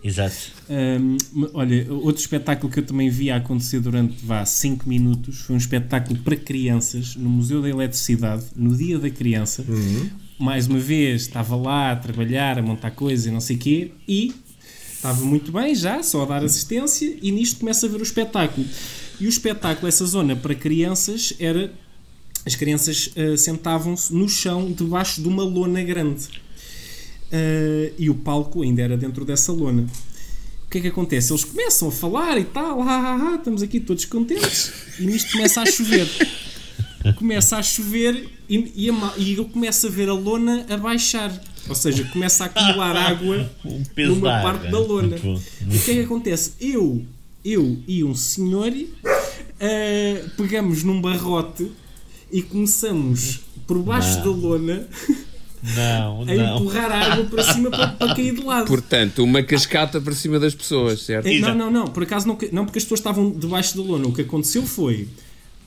[0.03, 0.35] Exato.
[0.69, 1.17] Hum,
[1.53, 5.57] olha, outro espetáculo que eu também vi a acontecer durante vá 5 minutos foi um
[5.57, 9.65] espetáculo para crianças no Museu da Eletricidade, no Dia da Criança.
[10.43, 13.91] Mais uma vez, estava lá a trabalhar, a montar coisas e não sei o quê,
[14.05, 14.33] e
[14.93, 18.67] estava muito bem já, só a dar assistência, e nisto começa a ver o espetáculo.
[19.21, 21.71] E o espetáculo, essa zona para crianças, era.
[22.45, 26.25] As crianças ah, sentavam-se no chão debaixo de uma lona grande.
[26.25, 29.87] Uh, e o palco ainda era dentro dessa lona.
[30.65, 31.31] O que é que acontece?
[31.31, 35.31] Eles começam a falar e tal, ah, ah, ah, estamos aqui todos contentes, e nisto
[35.31, 36.05] começa a chover.
[37.17, 41.31] Começa a chover e, e, a e eu começo a ver a lona a baixar.
[41.67, 44.51] Ou seja, começa a acumular água Um peso numa da água.
[44.53, 45.17] parte da lona.
[45.17, 45.39] Bom.
[45.69, 46.53] E o que é que acontece?
[46.59, 47.05] Eu,
[47.43, 51.71] eu e um senhor uh, pegamos num barrote
[52.31, 54.87] e começamos por baixo da lona
[55.75, 56.57] Não, a não.
[56.57, 58.67] empurrar a água para cima para, para cair de lado.
[58.67, 61.27] Portanto, uma cascata para cima das pessoas, certo?
[61.27, 64.05] Eh, Não, não, não, por acaso não, não, porque as pessoas estavam debaixo da lona.
[64.07, 65.07] O que aconteceu foi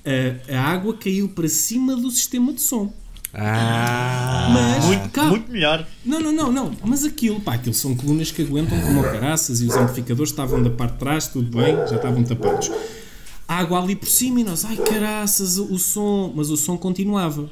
[0.07, 2.93] a, a água caiu para cima do sistema de som.
[3.35, 5.87] Ah, Mas, Muito, calma, muito melhor.
[6.05, 9.67] não, não, não, não, mas aquilo, pá, aquilo são colunas que aguentam como caraças e
[9.67, 12.71] os amplificadores estavam da parte de trás, tudo bem, já estavam tapados.
[13.47, 17.51] A água ali por cima e nós, ai caraças, o som, mas o som continuava.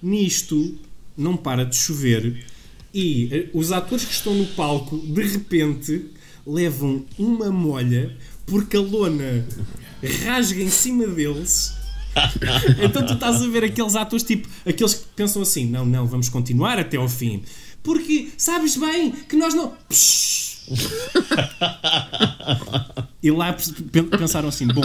[0.00, 0.78] Nisto,
[1.16, 2.44] não para de chover
[2.94, 6.10] e eh, os atores que estão no palco, de repente,
[6.46, 9.44] levam uma molha porque a lona
[10.24, 11.74] rasga em cima deles.
[12.82, 16.28] Então tu estás a ver aqueles atores tipo, aqueles que pensam assim, não, não, vamos
[16.28, 17.42] continuar até ao fim.
[17.82, 19.72] Porque sabes bem que nós não.
[23.22, 24.82] E lá pe- pensaram assim, bom,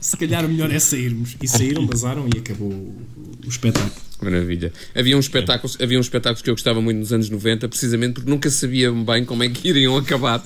[0.00, 1.36] se calhar o melhor é sairmos.
[1.42, 3.92] E saíram, bazaram e acabou o espetáculo.
[4.22, 4.72] Maravilha.
[4.94, 8.30] Havia uns espetáculos, havia uns espetáculos que eu gostava muito nos anos 90, precisamente porque
[8.30, 10.42] nunca sabiam bem como é que iriam acabar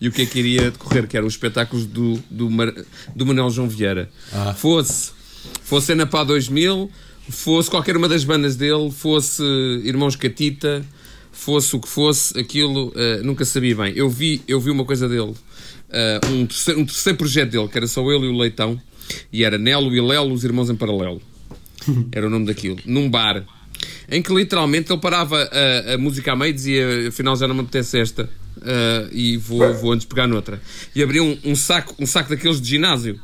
[0.00, 2.72] e o que é que iria decorrer, que eram os espetáculos do, do, Mar-
[3.14, 4.08] do Manuel João Vieira.
[4.56, 5.10] Fosse,
[5.62, 6.90] fosse Ana 2000,
[7.28, 9.42] fosse qualquer uma das bandas dele, fosse
[9.84, 10.84] Irmãos Catita,
[11.30, 13.92] fosse o que fosse, aquilo eh, nunca sabia bem.
[13.94, 15.34] Eu vi, eu vi uma coisa dele,
[15.90, 18.80] eh, um, terceiro, um terceiro projeto dele, que era só ele e o Leitão,
[19.32, 21.22] e era Nelo e Lelo, os irmãos em paralelo.
[22.12, 22.76] Era o nome daquilo.
[22.84, 23.46] Num bar.
[24.10, 27.54] Em que literalmente ele parava a, a música a meio e dizia afinal já não
[27.54, 28.28] me apetece esta
[28.62, 30.60] ah, e vou, vou antes pegar noutra.
[30.94, 33.20] E abria um, um saco, um saco daqueles de ginásio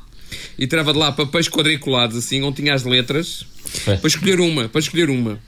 [0.59, 3.45] e tirava de lá papéis quadriculados assim, onde tinha as letras
[3.85, 5.39] para escolher uma, para escolher uma.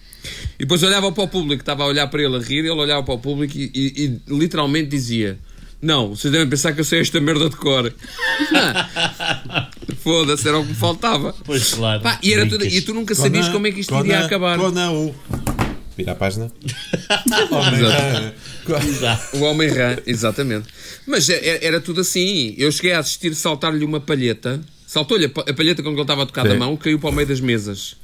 [0.59, 3.03] E depois olhava para o público, estava a olhar para ele a rir, ele olhava
[3.03, 5.39] para o público e, e- e literalmente dizia:
[5.81, 7.93] Não, vocês devem pensar que eu sei esta merda de cor.
[10.03, 11.35] Foda-se, era o que me faltava.
[11.45, 12.03] Pois claro.
[12.03, 14.59] Pá, e, era tudo- e tu nunca sabias como é que isto iria acabar.
[14.59, 15.15] Cona U.
[15.97, 16.51] Vira a página.
[19.35, 20.67] O Homem-Rã, exatamente.
[21.07, 22.55] Mas é- é- era tudo assim.
[22.59, 24.61] Eu cheguei a assistir saltar-lhe uma palheta.
[24.87, 26.49] Saltou-lhe a pa- a palheta com que ele estava a tocar Sim.
[26.51, 27.97] da mão, caiu para o meio das mesas.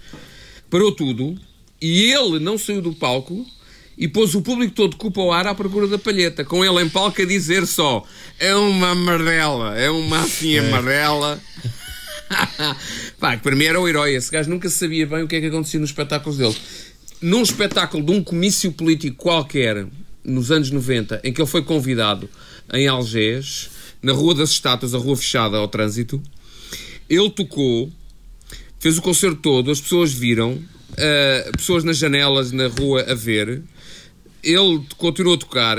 [0.69, 1.39] Parou tudo
[1.81, 3.47] e ele não saiu do palco
[3.97, 6.89] e pôs o público todo culpa ao ar à procura da palheta, com ele em
[6.89, 8.05] palco a dizer só:
[8.39, 11.41] é uma amarela, é uma assim amarela.
[13.21, 14.15] Pá, que para mim era o herói.
[14.15, 16.57] Esse gajo nunca sabia bem o que é que acontecia nos espetáculos dele.
[17.21, 19.87] Num espetáculo de um comício político qualquer,
[20.25, 22.29] nos anos 90, em que ele foi convidado
[22.73, 23.71] em Algés,
[24.03, 26.21] na Rua das Estátuas, a rua fechada ao trânsito,
[27.09, 27.91] ele tocou,
[28.79, 30.59] fez o concerto todo, as pessoas viram,
[30.99, 33.63] ah, pessoas nas janelas, na rua a ver,
[34.43, 35.79] ele continuou a tocar,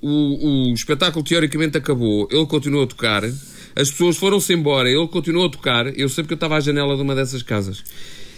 [0.00, 5.46] o, o espetáculo teoricamente acabou, ele continuou a tocar, as pessoas foram-se embora, ele continuou
[5.46, 7.82] a tocar, eu sei porque eu estava à janela de uma dessas casas.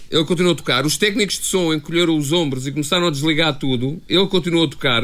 [0.09, 3.59] Ele continuou a tocar, os técnicos de som encolheram os ombros e começaram a desligar
[3.59, 5.03] tudo, ele continuou a tocar,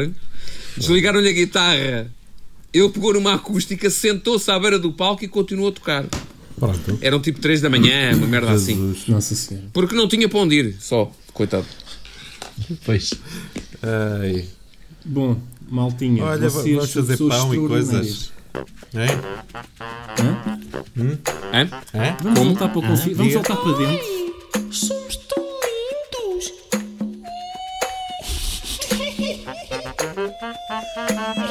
[0.77, 2.11] desligaram-lhe a guitarra,
[2.73, 6.05] ele pegou numa acústica, sentou-se à beira do palco e continuou a tocar.
[6.59, 6.97] Pronto.
[7.01, 8.95] Eram tipo 3 da manhã, uma merda assim.
[9.07, 9.67] Nossa Senhora.
[9.73, 11.65] Porque não tinha para onde ir, só, coitado.
[12.85, 13.13] Pois.
[13.81, 14.45] Ai.
[15.05, 15.37] Bom,
[15.69, 16.23] maltinha.
[16.23, 18.31] Olha, vocês vamos fazer pão e coisas.
[18.93, 19.05] É?
[20.21, 20.41] Hã?
[20.95, 21.17] Hum?
[21.51, 21.69] Hã?
[21.93, 22.17] Hã?
[22.21, 23.13] Vamos voltar para o confi...
[23.13, 24.05] Vamos voltar para dentro.
[24.71, 26.53] Somos tão lindos.